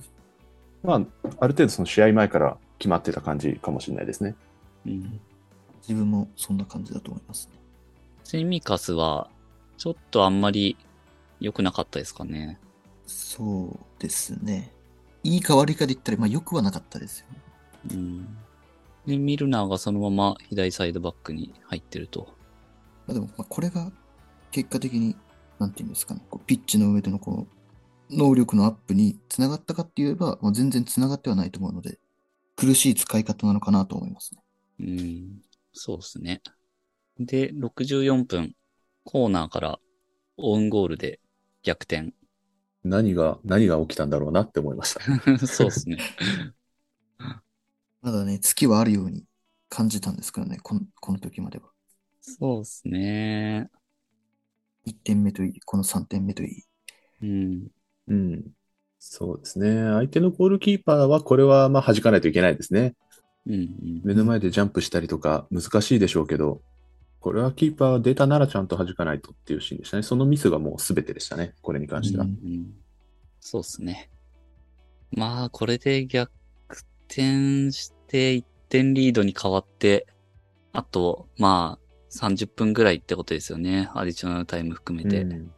[0.83, 1.01] まあ、
[1.39, 4.35] ある程度その試合前から決まってた感じかもしれないですね。
[4.85, 5.19] うん。
[5.81, 7.59] 自分もそんな感じだと思いますね。
[8.23, 9.29] セミカスは、
[9.77, 10.77] ちょっとあんまり
[11.39, 12.59] 良くなかったですかね。
[13.05, 14.73] そうですね。
[15.23, 17.41] いいか悪いかで言ったら、まあ良くはなかったですよね。
[17.91, 18.37] うん。
[19.05, 22.27] で、ミルナーがそのまま左サイドバックに入ってると。
[23.07, 23.91] まあ、でも、まあ、これが
[24.51, 25.15] 結果的に、
[25.57, 27.47] なんていうんですかね、こうピッチの上でのこの
[28.11, 31.99] 能力のアップにつながったかって言えば、もう全然つながってはないと思うので、
[32.55, 34.41] 苦しい使い方なのかなと思いますね。
[34.79, 35.41] うん。
[35.73, 36.41] そうですね。
[37.19, 38.53] で、64分、
[39.03, 39.79] コーナーから
[40.37, 41.19] オウンゴールで
[41.63, 42.13] 逆転。
[42.83, 45.01] 何が、何が起きたんだろうなって思いました。
[45.47, 45.97] そうですね。
[48.01, 49.25] まだね、月はあるように
[49.67, 51.71] 感じたんですけどね、このこの時までは。
[52.21, 53.69] そうですね。
[54.85, 56.63] 1点目といい、この3点目といい。
[57.21, 57.67] うん。
[58.07, 58.45] うん。
[58.97, 59.91] そうですね。
[59.93, 62.95] 相手のゴールキーパーは、これはまあ弾かないといけないですね。
[63.45, 64.01] うん、うん。
[64.03, 66.61] 目の前でジャンプしたりとか難しいでしょうけど、
[67.19, 70.03] これはキーパー出たならちゃんと弾かないとっていうシーンでしたね。
[70.03, 71.53] そのミスがもう全てでしたね。
[71.61, 72.23] これに関しては。
[72.25, 72.73] うんうん
[73.41, 74.09] そうですね。
[75.11, 76.29] まあ、これで逆
[77.07, 80.07] 転して1点リードに変わって、
[80.73, 83.89] あと、まあ、30分ぐらいってことですよね。
[83.93, 85.21] アディショナルタイム含めて。
[85.21, 85.51] うん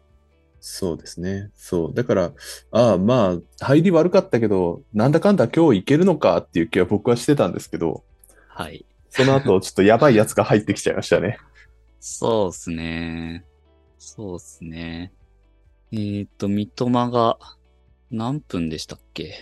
[0.63, 1.49] そうですね。
[1.55, 1.93] そう。
[1.95, 2.33] だから、
[2.69, 8.03] ああ、まあ、入り悪かったけど、なんだかんだ今日いけるのかっていう気は僕はしてたんですけど、
[8.47, 8.85] はい。
[9.09, 11.39] その後、ちょっとやばいやつが入ってきちゃいましたね。
[12.01, 13.45] そうですね。
[13.99, 15.13] そうですね。
[15.91, 17.37] えーっと、三笘が
[18.09, 19.35] 何分でしたっけ？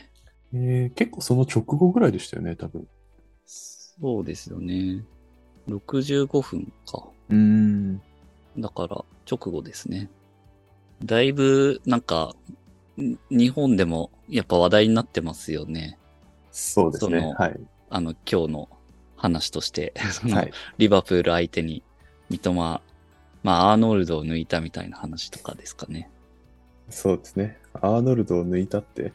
[0.54, 2.88] えー結構その直後ぐらいでしたよね、多分。
[3.45, 5.06] そうですよね。
[5.67, 7.10] 65分か。
[7.30, 8.02] うん。
[8.58, 10.10] だから、直後ですね。
[11.04, 12.36] だいぶ、なんか、
[13.00, 15.98] ん日本でもやっぱ話題になってますよね。
[16.52, 17.34] そうですね。
[17.38, 17.60] はい。
[17.89, 18.69] あの、今日の
[19.15, 20.52] 話として、 そのはい。
[20.78, 21.84] リバプール相手に
[22.30, 22.82] 三笘、
[23.44, 26.10] まあ、アーノルドを抜いたみたいな話とかですかね。
[26.89, 27.58] そうですね。
[27.74, 29.13] アーノルドを抜いたって、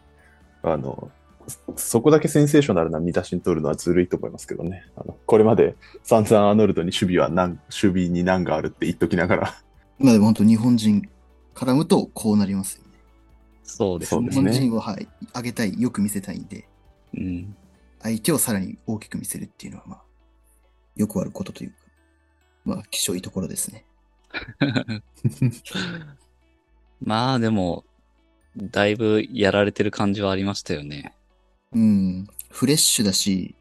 [0.63, 1.11] あの、
[1.47, 4.87] そそこだけセンセーショナルな見出しに取るのはずるいと思いますけどね。
[4.97, 9.55] あのこれまで散々アーノルドに守備は何、守備に難があるって言っときながら。
[9.99, 11.09] まあでも本当日本人
[11.55, 12.91] 絡むとこうなりますよね。
[13.63, 14.21] そうですね。
[14.21, 16.67] そうですね日本人を、はい、上げたい、よく見せたいんで、
[17.15, 17.57] うん。
[18.03, 20.03] 相手をさらに大きく見せるっていうのは、まあ、
[20.97, 21.77] よくあることというか、
[22.65, 23.85] まあ、希少いところですね。
[27.03, 27.85] まあでも、
[28.57, 31.15] だいぶやられてる感じはありましたよね。
[31.73, 33.55] うん、フレッシュだし、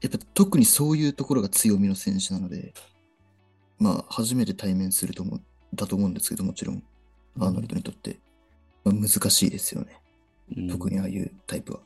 [0.00, 2.72] やっぱ特にそういうところが強みの選手なので、
[3.78, 5.42] まあ、初めて対面すると思う、
[5.74, 6.82] だと思うんですけど、もちろん、
[7.38, 8.18] アーノルドにとって、
[8.84, 10.00] まあ、難しいですよね。
[10.56, 11.80] うん、特にああいうタイプは。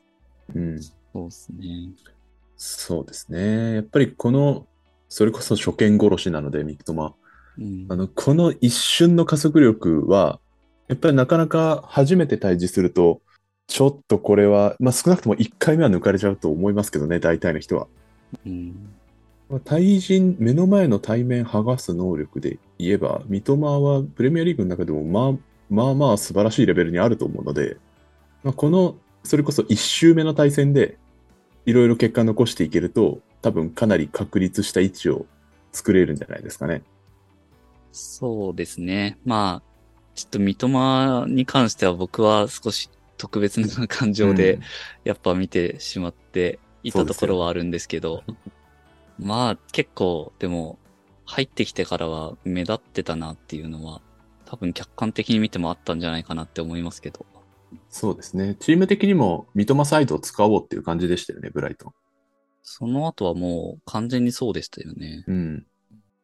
[0.55, 0.83] うん。
[0.83, 1.67] そうですね。
[2.57, 3.75] そうですね。
[3.75, 4.67] やっぱりこの、
[5.17, 7.15] それこそ初見殺しなので、三笘。
[7.57, 10.41] うんあの、この一瞬の加速力は、
[10.89, 13.23] やっぱりなかなか初めて対峙すると、
[13.69, 17.87] ちょっとこれは、まあ少なくとも1回目は抜かれちゃうと思いますけどね、大体の人は。
[18.45, 18.75] うん
[19.49, 27.77] まあ対人、目の前の対面剥がす能力で言えば、三笘はプレミアリーグの中でもまあまあまあ素晴らしいレベルにあると思うので、
[28.43, 30.99] まあ、この、それこそ1周目の対戦で、
[31.67, 35.27] いろいろ結果残していけると、多分かなり確立した位置を
[35.71, 36.83] 作れるんじゃないですかね。
[37.93, 39.19] そうですね。
[39.27, 39.63] まあ、
[40.15, 44.63] ちょっと三笘に関しては僕は少し特別な感情で、うん
[45.05, 48.25] やっぱ見てしまっていたところはあるんですけど、
[49.19, 50.79] まあ結構でも
[51.27, 54.01] 入ってきてからは目立ってたなっていうのは
[54.47, 57.27] 多分客観的に見てもあったんじゃないかなって思いますけど。
[57.91, 58.57] そうですね。
[58.59, 61.93] チーム的にも三笘サイドを使おうっていう感じでしたよね、ブライトン。
[62.65, 65.25] その後はもう完全にそうでしたよね。
[65.29, 65.67] うん。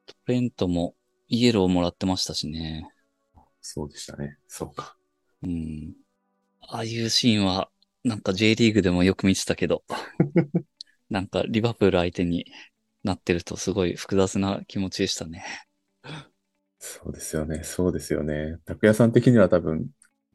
[0.06, 0.94] トレントも
[1.28, 2.90] イエローをもらってましたしね。
[3.60, 4.38] そうでしたね。
[4.48, 4.96] そうか。
[5.42, 5.92] うん。
[6.62, 7.70] ああいうシーンは、
[8.04, 9.84] なんか J リーグでもよく見てたけど、
[11.10, 12.46] なんかリバプール相手に
[13.04, 15.44] なってるとすごい複雑な気持ちでしたね。
[16.78, 17.62] そうですよね。
[17.64, 18.56] そうですよね。
[18.64, 19.90] 拓也さん的には多分、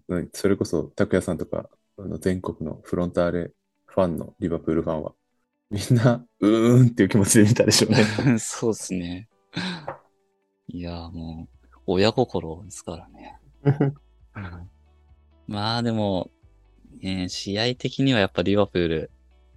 [0.08, 3.52] うんそれこそ拓也さんとか、あの全国のフロンターレ
[3.88, 5.15] ファンのリバプールファンは、
[5.75, 8.39] みんな、うーんっていう気持ちで見たでしょうね。
[8.39, 9.27] そうですね。
[10.69, 13.38] いやーもう、親心ですからね。
[15.47, 16.31] まあでも、
[17.01, 19.11] ね、試合的にはやっぱリバプール、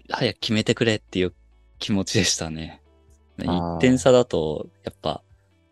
[0.08, 1.34] 早く決めてくれっていう
[1.78, 2.82] 気持ちでしたね。
[3.38, 5.22] あー1点差だと、やっぱ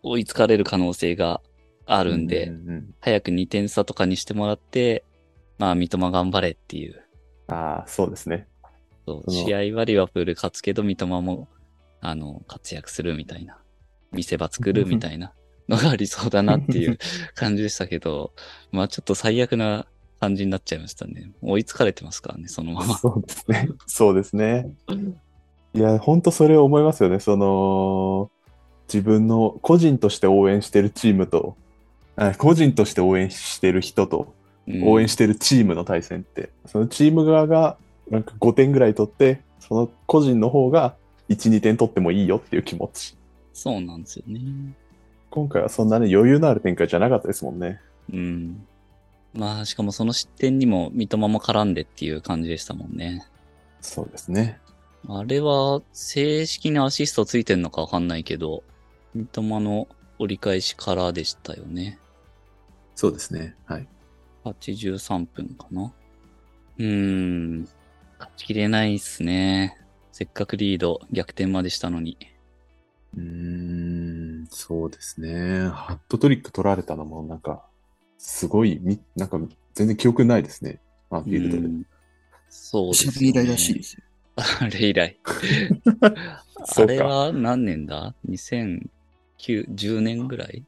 [0.04, 1.40] 追いつかれる可能性が
[1.86, 5.04] ああるんで、うんうん早く2点差とかにしてもらって、
[5.58, 7.02] まあ三笘頑張れっていう。
[7.48, 8.48] ああ、そうですね。
[9.06, 11.48] そう試合はリバプール勝つけど三笘も、
[12.00, 13.58] あの、活躍するみたいな。
[14.12, 15.32] 見せ場作るみたいな
[15.68, 16.98] のがありそうだなっていう
[17.34, 18.32] 感じでしたけど、
[18.72, 19.86] まあちょっと最悪な
[20.20, 21.30] 感じになっちゃいましたね。
[21.42, 22.98] 追いつかれてますからね、そのまま。
[22.98, 23.68] そうですね。
[23.86, 24.70] そうですね。
[25.74, 27.20] いや、本当それを思いますよね。
[27.20, 28.30] その、
[28.88, 31.56] 自分の個人として応援してるチームと、
[32.16, 34.34] あ個人として応援してる人と、
[34.82, 37.76] 応援ししてるチームの対戦って、そのチーム側が
[38.10, 40.96] なんか5点ぐらい取って、その個人の方が
[41.28, 43.16] 1、2点取ってもいいよっていう気持ち。
[43.52, 44.40] そうなんですよね。
[45.30, 47.80] 今回はそんなね、余裕のある展開じゃなかったですもんね。
[48.12, 48.66] うん。
[49.34, 53.26] まあしかもその失点にも三笘も絡んでっていう感じでしたもんね。
[53.80, 54.58] そうですね。
[55.08, 58.62] あれは正式にアシストついてんのかわかんないけど、
[59.14, 59.88] 三笘の
[60.18, 61.98] 折り返しからでしたよね。
[62.94, 63.54] そうですね。
[63.66, 63.86] はい。
[64.44, 65.92] 83分かな。
[66.78, 67.68] うーん。
[68.18, 69.78] 勝ちきれないっすね。
[70.12, 72.16] せっかくリード逆転までしたのに。
[73.16, 75.68] うーん、そうですね。
[75.68, 77.64] ハットトリック取られたのもなんか、
[78.18, 79.38] すごい、みなんか
[79.74, 80.80] 全然記憶ないですね。
[81.10, 81.62] アンフィールドで。
[81.64, 81.86] うん
[82.48, 84.02] そうですシャビ以来らしいですよ。
[84.36, 85.18] あれ以来。
[86.76, 88.80] あれは何年だ ?2009、
[89.38, 90.64] 10年ぐらい？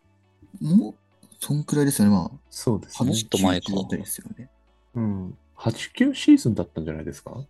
[0.61, 0.95] もう、
[1.41, 2.15] そんくらいですよね。
[2.15, 3.23] まあ、そうですねもっ。
[3.29, 4.51] と前か89あたりですよね。
[4.95, 5.39] うん。
[5.59, 7.45] 8、9シーズンだったんじゃないですか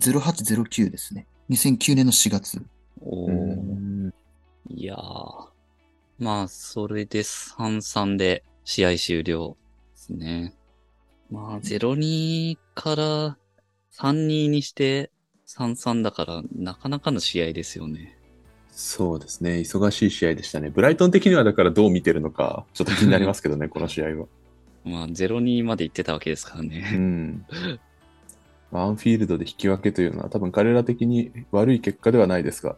[0.00, 1.26] ？0809ですね。
[1.50, 2.62] 2009年の4月。
[3.04, 3.30] お。
[4.68, 5.48] いやー。
[6.18, 9.56] まあ、それで3-3で試合終了
[9.94, 10.54] ですね。
[11.30, 13.38] まあ、0-2から
[13.92, 15.10] 3-2にして
[15.46, 18.16] 3-3だから、なかなかの試合ですよね。
[18.70, 19.56] そうですね。
[19.58, 20.70] 忙しい試合でしたね。
[20.70, 24.26] ブライトン的にはだからどう見てるのか、ちょっと気になりますけどね、 この試合は。
[24.86, 26.80] まあ、0-2まで行ってたわけですからうね。
[26.96, 27.44] ん。
[28.72, 32.76] アンフィールドで引き分けというのは多分彼ら的に悪い結果ではないですが、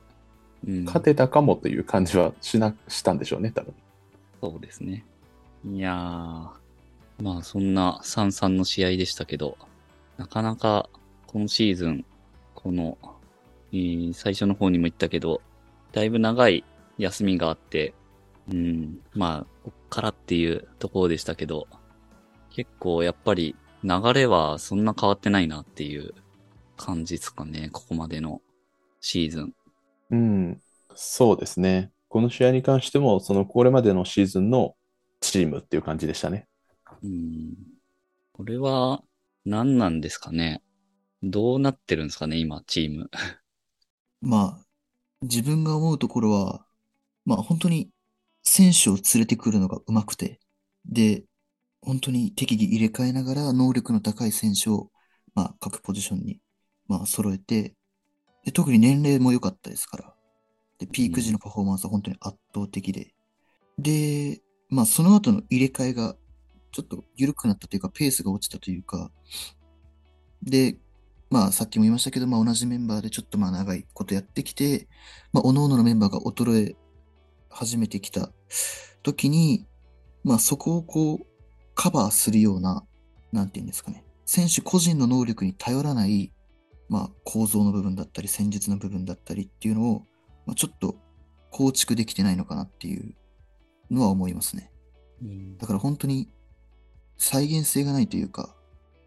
[0.66, 3.74] うん、勝てたかもという感じはしな、したんでしょうね、多分。
[4.40, 5.04] そうですね。
[5.64, 7.22] いやー。
[7.22, 9.58] まあ、そんな3-3の試合でしたけど、
[10.16, 10.88] なかなか
[11.26, 12.04] 今シーズン、
[12.54, 12.96] この、
[13.72, 15.42] えー最初の方にも言ったけど、
[15.92, 16.64] だいぶ長い
[16.96, 17.92] 休みがあって、
[18.50, 21.66] うん、まあ、こっからっていうところでしたけど、
[22.50, 26.14] 結構やっぱり流れはそんな変わってないなっていう
[26.76, 28.40] 感じですかね、ここまでの
[29.00, 29.54] シーズン。
[30.10, 30.60] うん、
[30.94, 31.92] そうですね。
[32.08, 34.74] この試合に関しても、そのこれまでのシーズンの
[35.20, 36.48] チームっていう感じでしたね。
[37.02, 37.54] うん。
[38.32, 39.02] これは
[39.44, 40.62] 何なんですかね。
[41.22, 43.10] どうなってるんですかね、今、チーム。
[44.20, 44.66] まあ、
[45.22, 46.64] 自分が思うところは、
[47.24, 47.90] まあ本当に
[48.42, 50.40] 選手を連れてくるのが上手くて、
[50.86, 51.24] で、
[51.80, 54.90] 本当に適宜入れ替えながら能力の高い選手を、
[55.34, 56.40] まあ各ポジションに、
[56.86, 57.74] まあ揃えて、
[58.44, 60.14] で、特に年齢も良かったですから、
[60.78, 63.14] で、ピーク時のパフォーマンスは本当に圧倒的で、
[63.78, 66.16] で、まあその後の入れ替えが
[66.72, 69.10] ちょっと緩くなったというか、ペースが落ちたというか、
[70.42, 70.78] で、
[71.30, 74.88] まあさっきも言いましたけど、まあ同じメンバーでちょっとまあ長いことやってきて、
[75.32, 76.76] まあ各々のメンバーが衰え
[77.50, 78.30] 始めてきた
[79.02, 79.66] 時に、
[80.24, 81.26] まあそこをこう
[81.78, 82.84] カバーするような、
[83.30, 86.32] なんていうんですかね、選手個人の能力に頼らない、
[86.88, 90.02] まあ構造の部分だったり戦術の部分だったりっていうのを、
[90.44, 90.96] まあ、ちょっと
[91.52, 93.14] 構築できてないのかなっていう
[93.92, 94.72] のは思いますね。
[95.22, 96.28] うんだから本当に
[97.16, 98.56] 再現性がないというか、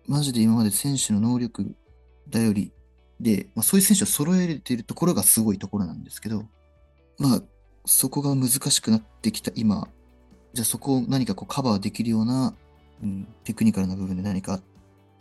[0.07, 1.76] マジで今まで選手の能力
[2.30, 2.72] 頼り
[3.19, 6.45] で、まあ、そういう選手を揃えているところがすごいところなんですけど、
[7.19, 7.43] まあ、
[7.86, 9.89] そこが難しくなってきた今、
[10.54, 12.54] じゃあそこを何かこうカバーできるような、
[13.04, 14.60] うん、テクニカルな部分で何か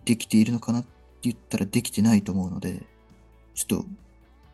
[0.05, 0.89] できているのかなって
[1.23, 2.83] 言ったらできてないと思うので、
[3.55, 3.87] ちょっと、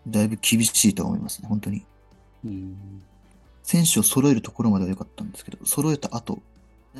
[0.09, 1.85] だいぶ厳しいと思いますね、本当に。
[2.45, 3.03] うん
[3.63, 6.41] 選手を揃えるところまでは良かったんですけど、揃えた後、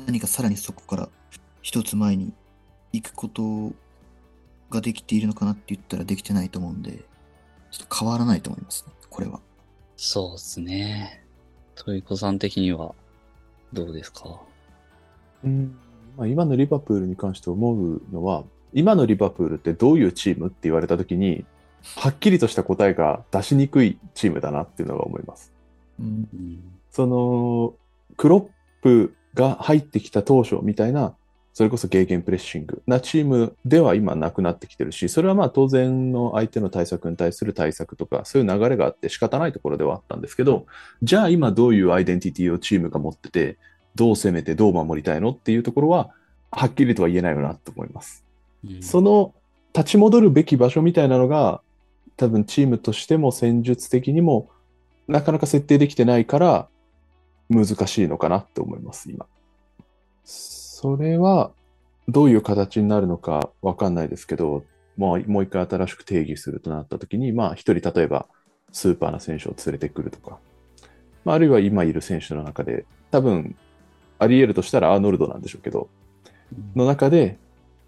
[0.05, 1.09] 何かさらにそこから
[1.61, 2.33] 一つ前に
[2.91, 3.73] 行くこと
[4.69, 7.05] ができているのかなって言ったらできてないと思うんで、
[7.71, 9.39] ちょっと変わらないと思いますね、これは。
[9.95, 11.23] そうですね。
[11.75, 12.93] トイコさん的には
[13.73, 14.39] どうですか？
[15.43, 15.77] うん
[16.17, 18.43] まあ、今のリバプールに関して思うのは、
[18.73, 21.45] 今のリバプールってどういうチームって言われたときに、
[21.95, 25.53] はっきりとした答えが出しにくいチームだなっていうのが思います。
[25.99, 26.59] うん、うん。
[26.89, 27.75] その、
[28.17, 28.47] クロッ
[28.81, 31.15] プが入ってきた当初みたいな、
[31.57, 40.67] それこそゲーゲンプレッシングなチームでは今なくなってきてるし、それはまあ当然の相手の対策に対する対策とか、そういう流れがあって仕方ないところではあったんですけど、
[41.01, 43.57] じゃあ今どういうアイデンティティをチームが持ってて、
[43.95, 46.11] どう攻めてどう守りたいのっていうところは、
[46.51, 48.23] はっきりとは言えないよなと思います。
[48.63, 49.33] うんその
[49.73, 51.61] 立ち戻るべき場所みたいなのが、
[52.17, 54.51] 多分チームとしても戦術的にも
[55.07, 56.67] なかなか設定できてないから
[57.49, 59.25] 難しいのかなって思います、今。
[60.79, 61.49] それは
[62.07, 64.63] どういう形になるのかわかんないですけど、
[64.95, 68.27] もうもう一回新しく定義するとなった時に、まあ一人例えば
[68.71, 70.37] スーパーな選手を連れてくるとか、
[71.25, 73.55] まあ、あるいは今いる選手の中で多分
[74.19, 75.89] あり得るとしたらアーノルドなんでしょうけど、
[76.75, 77.39] の中で、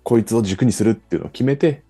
[0.02, 1.84] こいつを軸にするっていうのを決めて、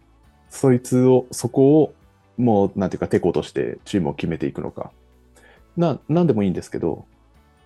[0.50, 1.94] そいつを、そこを、
[2.38, 4.92] もう、なんていうか、テコとしてチームを決めていくのか。
[5.78, 7.06] な、なんでもいいんですけど、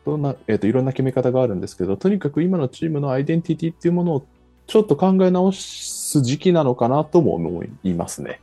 [0.06, 4.26] どんな、えっ、と、いろんな決め方があるんですけど、とにかく今のチームのアイデンティティっていうものを、
[4.68, 8.42] ちょっと考え直す時期なのかなとも思いますね。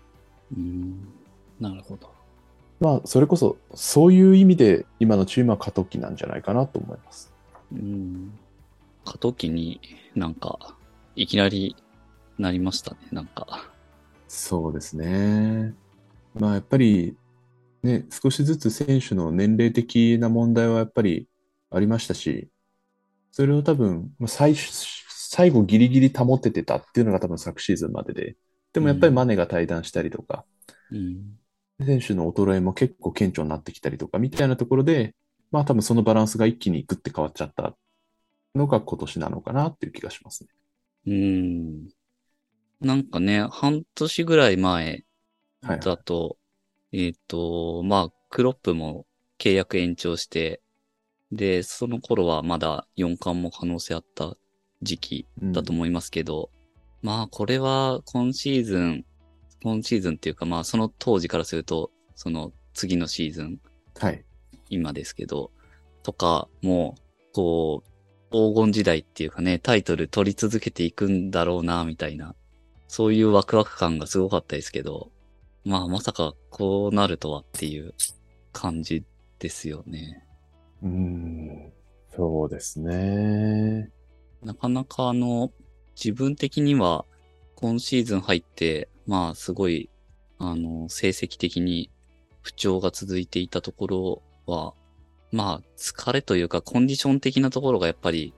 [0.57, 1.09] うん。
[1.59, 2.11] なるほど。
[2.81, 7.33] まあ、それこそ、そういう意味で、今のチームは過渡期なんじゃないかなと思います。
[7.73, 8.33] うん。
[9.05, 9.81] 過渡期に
[10.15, 10.77] なんか、
[11.17, 11.77] いきなり
[12.39, 13.69] なりましたね、なんか。
[14.27, 15.75] そうですね。
[16.35, 17.17] まあやっぱり
[17.83, 21.27] ね、少しずつ選手の年齢的な問題はやっぱり
[21.71, 22.49] ありましたし、
[23.31, 28.37] それを多分、まあ最最後ギリギリ保ててたっていうのが多分昨シーズンまでで、
[28.73, 30.45] でもやっぱりマネが退団したりとか、
[30.91, 31.37] うん。
[31.85, 35.15] 選手の衰えも結構顕著になってきたりとかみたいなところで、
[35.51, 37.77] まあ多分そのバランスが一気にグッて変わっちゃった
[38.55, 40.51] のが今年なのかなっていう気がしますね。
[41.07, 41.89] うん。
[42.81, 45.05] なんかね、半年ぐらい前
[45.63, 45.81] はい。
[45.81, 46.39] だと、
[46.93, 49.07] えっ、と、まあ、クロップも
[49.39, 50.63] 契約延長して、
[51.33, 54.37] で、その頃はまだ4冠も可能性あった
[54.83, 56.51] 時期だと思いますけど、
[57.03, 59.05] まあ、これは今シーズン、
[59.63, 63.61] 今シーズンっていうかまあ、その当時からすると、その次のシーズン、
[63.99, 64.25] はい。
[64.69, 65.51] 今ですけど、
[66.03, 67.91] とか、もう、こう、
[68.31, 72.35] 黄金時代っていうかね、タイトル取り続けていくんだろうな、みたいな、
[72.89, 75.11] そういうワクワク感がすごかったですけど、
[75.65, 77.95] まあ、まさかこうなるとはっていう
[78.53, 79.05] 感じ
[79.39, 80.25] ですよね。
[80.83, 81.73] うん。
[82.09, 83.91] そうですね。
[84.43, 85.53] なかなかあの、
[85.95, 87.05] 自分的には、
[87.57, 89.91] 今シーズン入って、まあ、すごい、
[90.39, 91.91] あの、成績的に
[92.43, 94.75] 不調が続いていたところは、
[95.31, 98.33] まあ、疲れというか、コンディション的なところがやっぱり、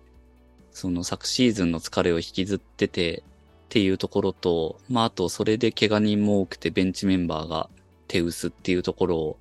[0.73, 3.23] その昨シーズンの疲れを引きずってて
[3.67, 7.69] っていうところと、まああとそれで怪我人も多くてベンチメンバーが
[8.09, 9.39] 手薄っていうところを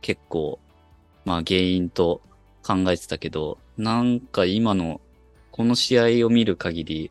[0.00, 0.58] 結構、
[1.24, 2.20] まあ原因と
[2.62, 5.00] 考えてたけど、なんか今の
[5.50, 7.10] この試合を見る限り、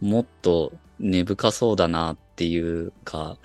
[0.00, 3.38] もっと根深そうだなっていうか、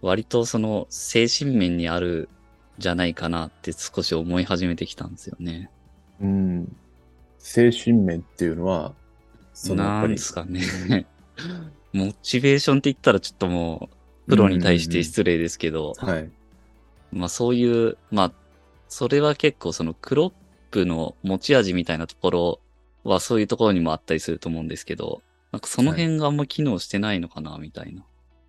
[0.00, 2.28] 割とその精神面にある
[2.78, 5.70] じゃないかなって少し思い始めてきたんですよね。
[6.20, 6.76] うん。
[7.38, 8.94] 精神面っていうのは、
[9.54, 11.06] そのなんですかね。
[11.92, 13.90] モチベーションって言ったらちょっとも
[14.26, 16.30] う、プロに対して失礼ですけど、はい。
[17.12, 18.32] まあそういう、まあ、
[18.88, 20.32] それは結構そのクロッ
[20.72, 22.60] プの持ち味みたいなところ
[23.04, 28.04] はそういうところにもあったりすると思うんですけど、なんかその辺があんま機能してないのかな、みたいな。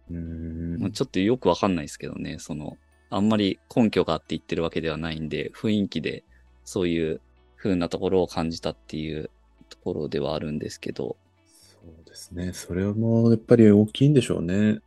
[0.09, 0.78] うーん。
[0.80, 2.78] まあちょっとよくわかんないですけどね、その、
[3.09, 6.24] あんまり根拠があって言ってるわけではないんで、雰囲気で
[6.63, 7.21] そういう
[7.57, 9.30] 風なところを感じたっていう
[9.69, 12.53] ところではあるんですけど、そうですね。
[12.53, 14.80] それもやっぱり大きいんでしょうね。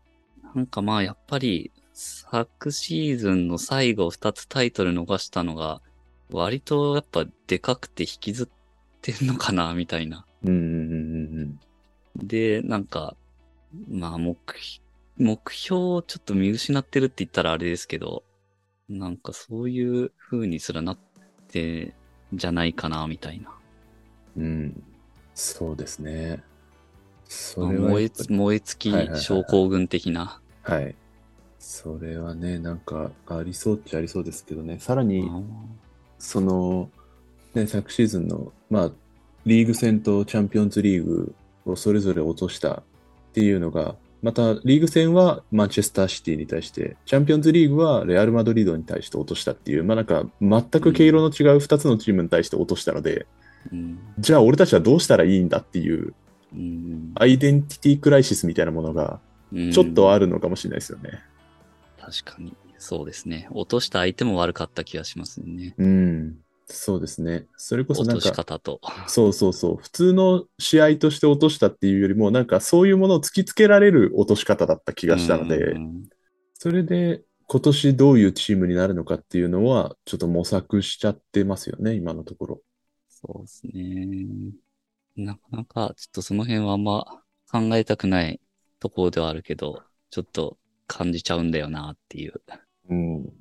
[0.54, 5.82] なんかまあやっぱり昨シーズンの最後2つタイトル逃したのが
[6.30, 8.48] 割とやっぱでかくて引きずっ
[9.02, 10.26] てんのかなみたいな。
[10.44, 10.62] うんうんう
[11.44, 11.60] ん
[12.16, 13.14] で、なんか
[13.88, 14.86] まあ目標、
[15.18, 18.24] 目標をちょっと見失ってるって言ったらあれですけど、
[18.88, 20.98] なんかそういう風にすらなっ
[21.48, 21.94] て
[22.34, 23.50] んじゃないかなみたいな。
[24.36, 24.44] うん。
[24.44, 24.84] うん。
[25.34, 26.42] そうですね。
[27.28, 30.40] そ燃え燃え尽きはいはいはいはい症候群的な。
[30.62, 30.94] はい。
[31.58, 34.78] それはね、なんかありそうっちゃありそうですけどね。
[34.78, 35.28] さらに、
[36.18, 36.90] その、
[37.54, 38.90] ね、昨シーズンの、まあ、
[39.44, 42.82] リーグ戦とチャンピオンズリーグをそれぞれ落としたっ
[43.32, 53.26] ていうのが、また、リーグ戦はマンチェスターシティに対して、チャンピオンズリーグはレアル・マドリードに対して落としたっていう、まあなんか、全く毛色の違う2つのチームに対して落としたので、
[53.72, 56.14] うんじゃあ俺たちはどうしたらいいんだっていう、
[56.54, 59.20] うんアイデンティティクライシスみたいなものが、
[59.52, 61.20] うんちょっとあるのかもしれないですよね。
[62.00, 62.52] 確かに。
[62.78, 63.48] そうですね。
[63.50, 65.74] 落とした相手も悪かった気がしますね。
[65.78, 66.36] うん。
[66.68, 67.46] そうですね。
[67.56, 68.80] それこそ落としなんか、方と。
[69.06, 69.76] そうそうそう。
[69.76, 76.04] 普通の試合として落としたっていうよりも、なんかそういうものを突きつけられる落とし方だった気がしたので、うん
[76.58, 82.60] それで今年どういうチームになるのかっていうのは、ちょっと模索しちゃってますよね、今のところ。
[83.08, 84.08] そうですね。
[85.16, 87.22] なかなか、ちょっとその辺はあんま
[87.52, 88.40] 考えたくない
[88.80, 92.42] ところではあるけど、ちょっと感じちゃうんだよなっていう。
[92.88, 93.32] うん。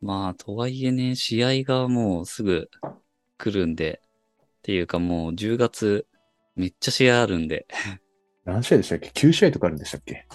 [0.00, 2.70] まあ、とはいえね、試合がもうすぐ
[3.38, 4.00] 来るんで、
[4.40, 6.06] っていうかもう10月
[6.56, 7.66] めっちゃ試合あるんで。
[8.44, 10.26] 何試合でしたっけ ?9 試合とかあるんでしたっけ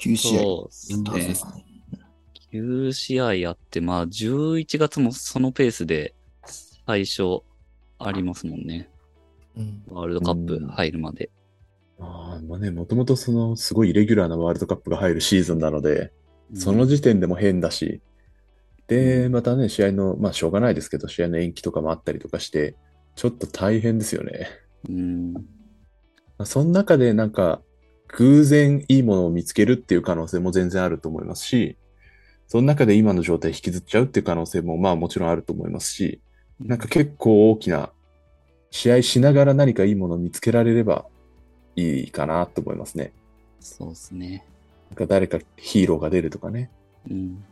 [0.00, 1.64] ？9試合そうですすね。
[2.52, 6.14] 9試合やって、まあ11月もそのペースで
[6.86, 7.42] 最初
[7.98, 8.88] ありますもんね。
[9.56, 9.82] うん。
[9.88, 11.30] ワールドカップ入るまで。
[12.00, 16.12] ああ、まあね、もともとそのすごいイレギュラーなワールドカップが入るシーズンなので、
[16.54, 18.00] その時点でも変だし、
[18.86, 22.74] で、またね、試合の、まあしょうがないですけど、試合の延期とかもあったりとかして、
[23.16, 24.48] ちょっと大変ですよね。
[24.88, 25.40] うん、ま
[26.38, 27.60] あその中でなんか、
[28.16, 31.76] 偶然いいものを見つけるっていう可能性も全然あると思いますし、
[32.46, 36.22] その中で今の状態引きずっちゃうっていう可能性もまあもちろんあると思いますし、
[36.58, 37.92] なんか結構大きな
[38.70, 41.04] 試合しながら何かいいものを見つけられれば
[41.76, 43.12] いいかなと思いますね。
[43.60, 44.46] そうですね。
[44.90, 46.70] なんか誰かヒーローが出るとかね。
[47.10, 47.44] うん。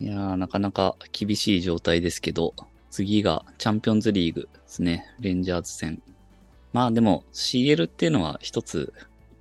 [0.00, 2.54] いやー、なかなか厳しい状態ですけど、
[2.90, 5.06] 次がチャンピオンズリーグですね。
[5.20, 6.02] レンジャーズ戦。
[6.72, 8.92] まあでも CL っていうのは一つ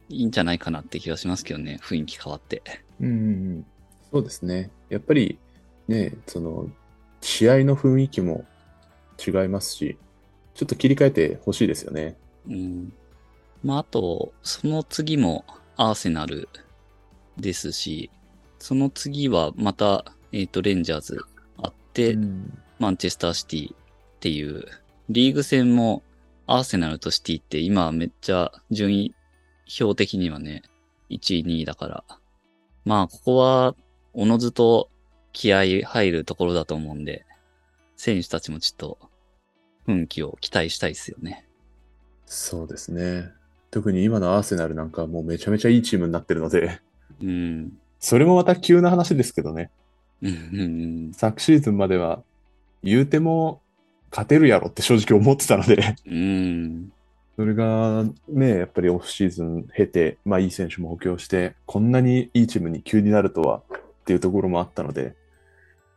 [0.09, 1.79] いいんじゃないかなって気がしますけどね。
[1.81, 2.63] 雰囲気変わって。
[2.99, 3.65] うん。
[4.11, 4.71] そうですね。
[4.89, 5.39] やっぱり
[5.87, 6.69] ね、その
[7.21, 8.45] 試合の雰囲気も
[9.25, 9.97] 違いますし、
[10.55, 12.17] ちょっと切り替えてほしいですよね。
[12.47, 12.93] うん。
[13.63, 15.45] まああと、その次も
[15.77, 16.49] アーセナル
[17.39, 18.09] ですし、
[18.59, 21.25] その次はまた、えっ、と、レンジャーズ
[21.57, 23.77] あって、うんマンチェスターシティっ
[24.21, 24.63] ていう、
[25.09, 26.01] リーグ戦も
[26.47, 29.13] アーセナルとシティって今めっちゃ順位
[29.81, 30.63] 表的にはね、
[31.09, 32.03] 1位、2位だから。
[32.85, 33.75] まあ、ここは、
[34.13, 34.89] おのずと
[35.33, 37.25] 気合入るところだと思うんで、
[37.97, 38.97] 選手たちもちょっと、
[39.85, 41.45] 奮起を期待したいですよね。
[42.25, 43.29] そうですね。
[43.71, 46.79] 特に今のアーセナルなんかはもうめちゃめちゃいいチームになってるので、
[47.21, 47.77] うん。
[47.99, 49.69] それもまた急な話ですけどね。
[50.21, 50.31] うんう
[51.09, 52.21] ん昨シーズンまでは
[52.83, 53.61] 言うても
[54.11, 56.13] 勝てるやろって正直思ってたので、うん。
[56.13, 56.93] うん。
[57.35, 65.15] それがね、やっぱりオフシーズン経て、まあいい選手も補強して、こんなにいいチームに急になるとはっていうところもあったので、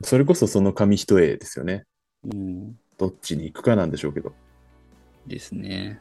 [0.02, 1.84] それこそその紙一重ですよね。
[2.24, 2.78] うん。
[2.98, 4.32] どっちに行くかなんでしょうけど。
[5.26, 6.00] ですね。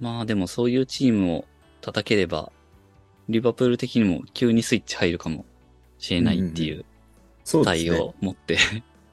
[0.00, 1.44] まあでもそういうチームを
[1.80, 2.52] 叩ければ、
[3.28, 5.44] リバプール的にも急にスイッチ入るかも
[5.98, 6.84] しれないっていう。
[7.64, 8.58] 対応を持って、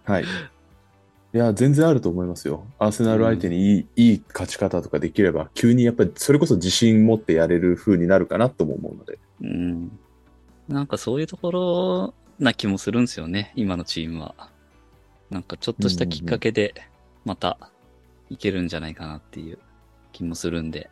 [0.03, 0.23] はい。
[0.23, 2.65] いや、全然あると思いますよ。
[2.79, 9.19] アーセナル相手にいい,、いい勝ち方とかできれば、急にやっぱりそれこそ自信持ってやれる風になるかなとも思うので。
[9.41, 9.99] うん。
[10.67, 14.49] なんかそういうところな気もするんですよね、今のチームは。
[15.29, 16.73] なんかちょっとしたきっかけで、
[17.25, 17.57] また
[18.29, 19.59] いけるんじゃないかなっていう
[20.11, 20.89] 気もするんで。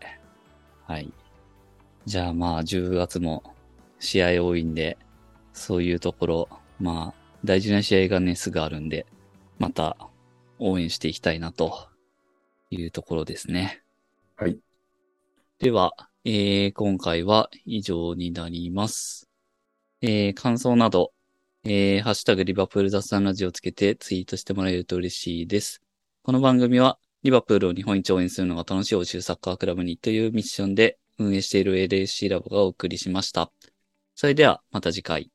[0.87, 1.11] はい。
[2.05, 3.43] じゃあまあ10月も
[3.99, 4.97] 試合多いんで、
[5.53, 6.49] そういうところ、
[6.79, 9.05] まあ大事な試合がね、すぐあるんで、
[9.59, 9.97] また
[10.59, 11.87] 応援していきたいなと
[12.69, 13.83] いうところですね。
[14.35, 14.59] はい。
[15.59, 15.93] では、
[16.25, 19.29] えー今回は以上になります。
[20.01, 21.13] えー感想など、
[21.63, 25.81] えーハッシュタグリバプール雑談ラジオをつけてツイートしてもらえると嬉しいです。
[26.23, 33.51] この番組は、リバプールを日本一応援するのが楽しい欧州サッカークラブにというミッションで運営している LAC ラボがお送りしました。
[34.15, 35.32] それでは、また次回。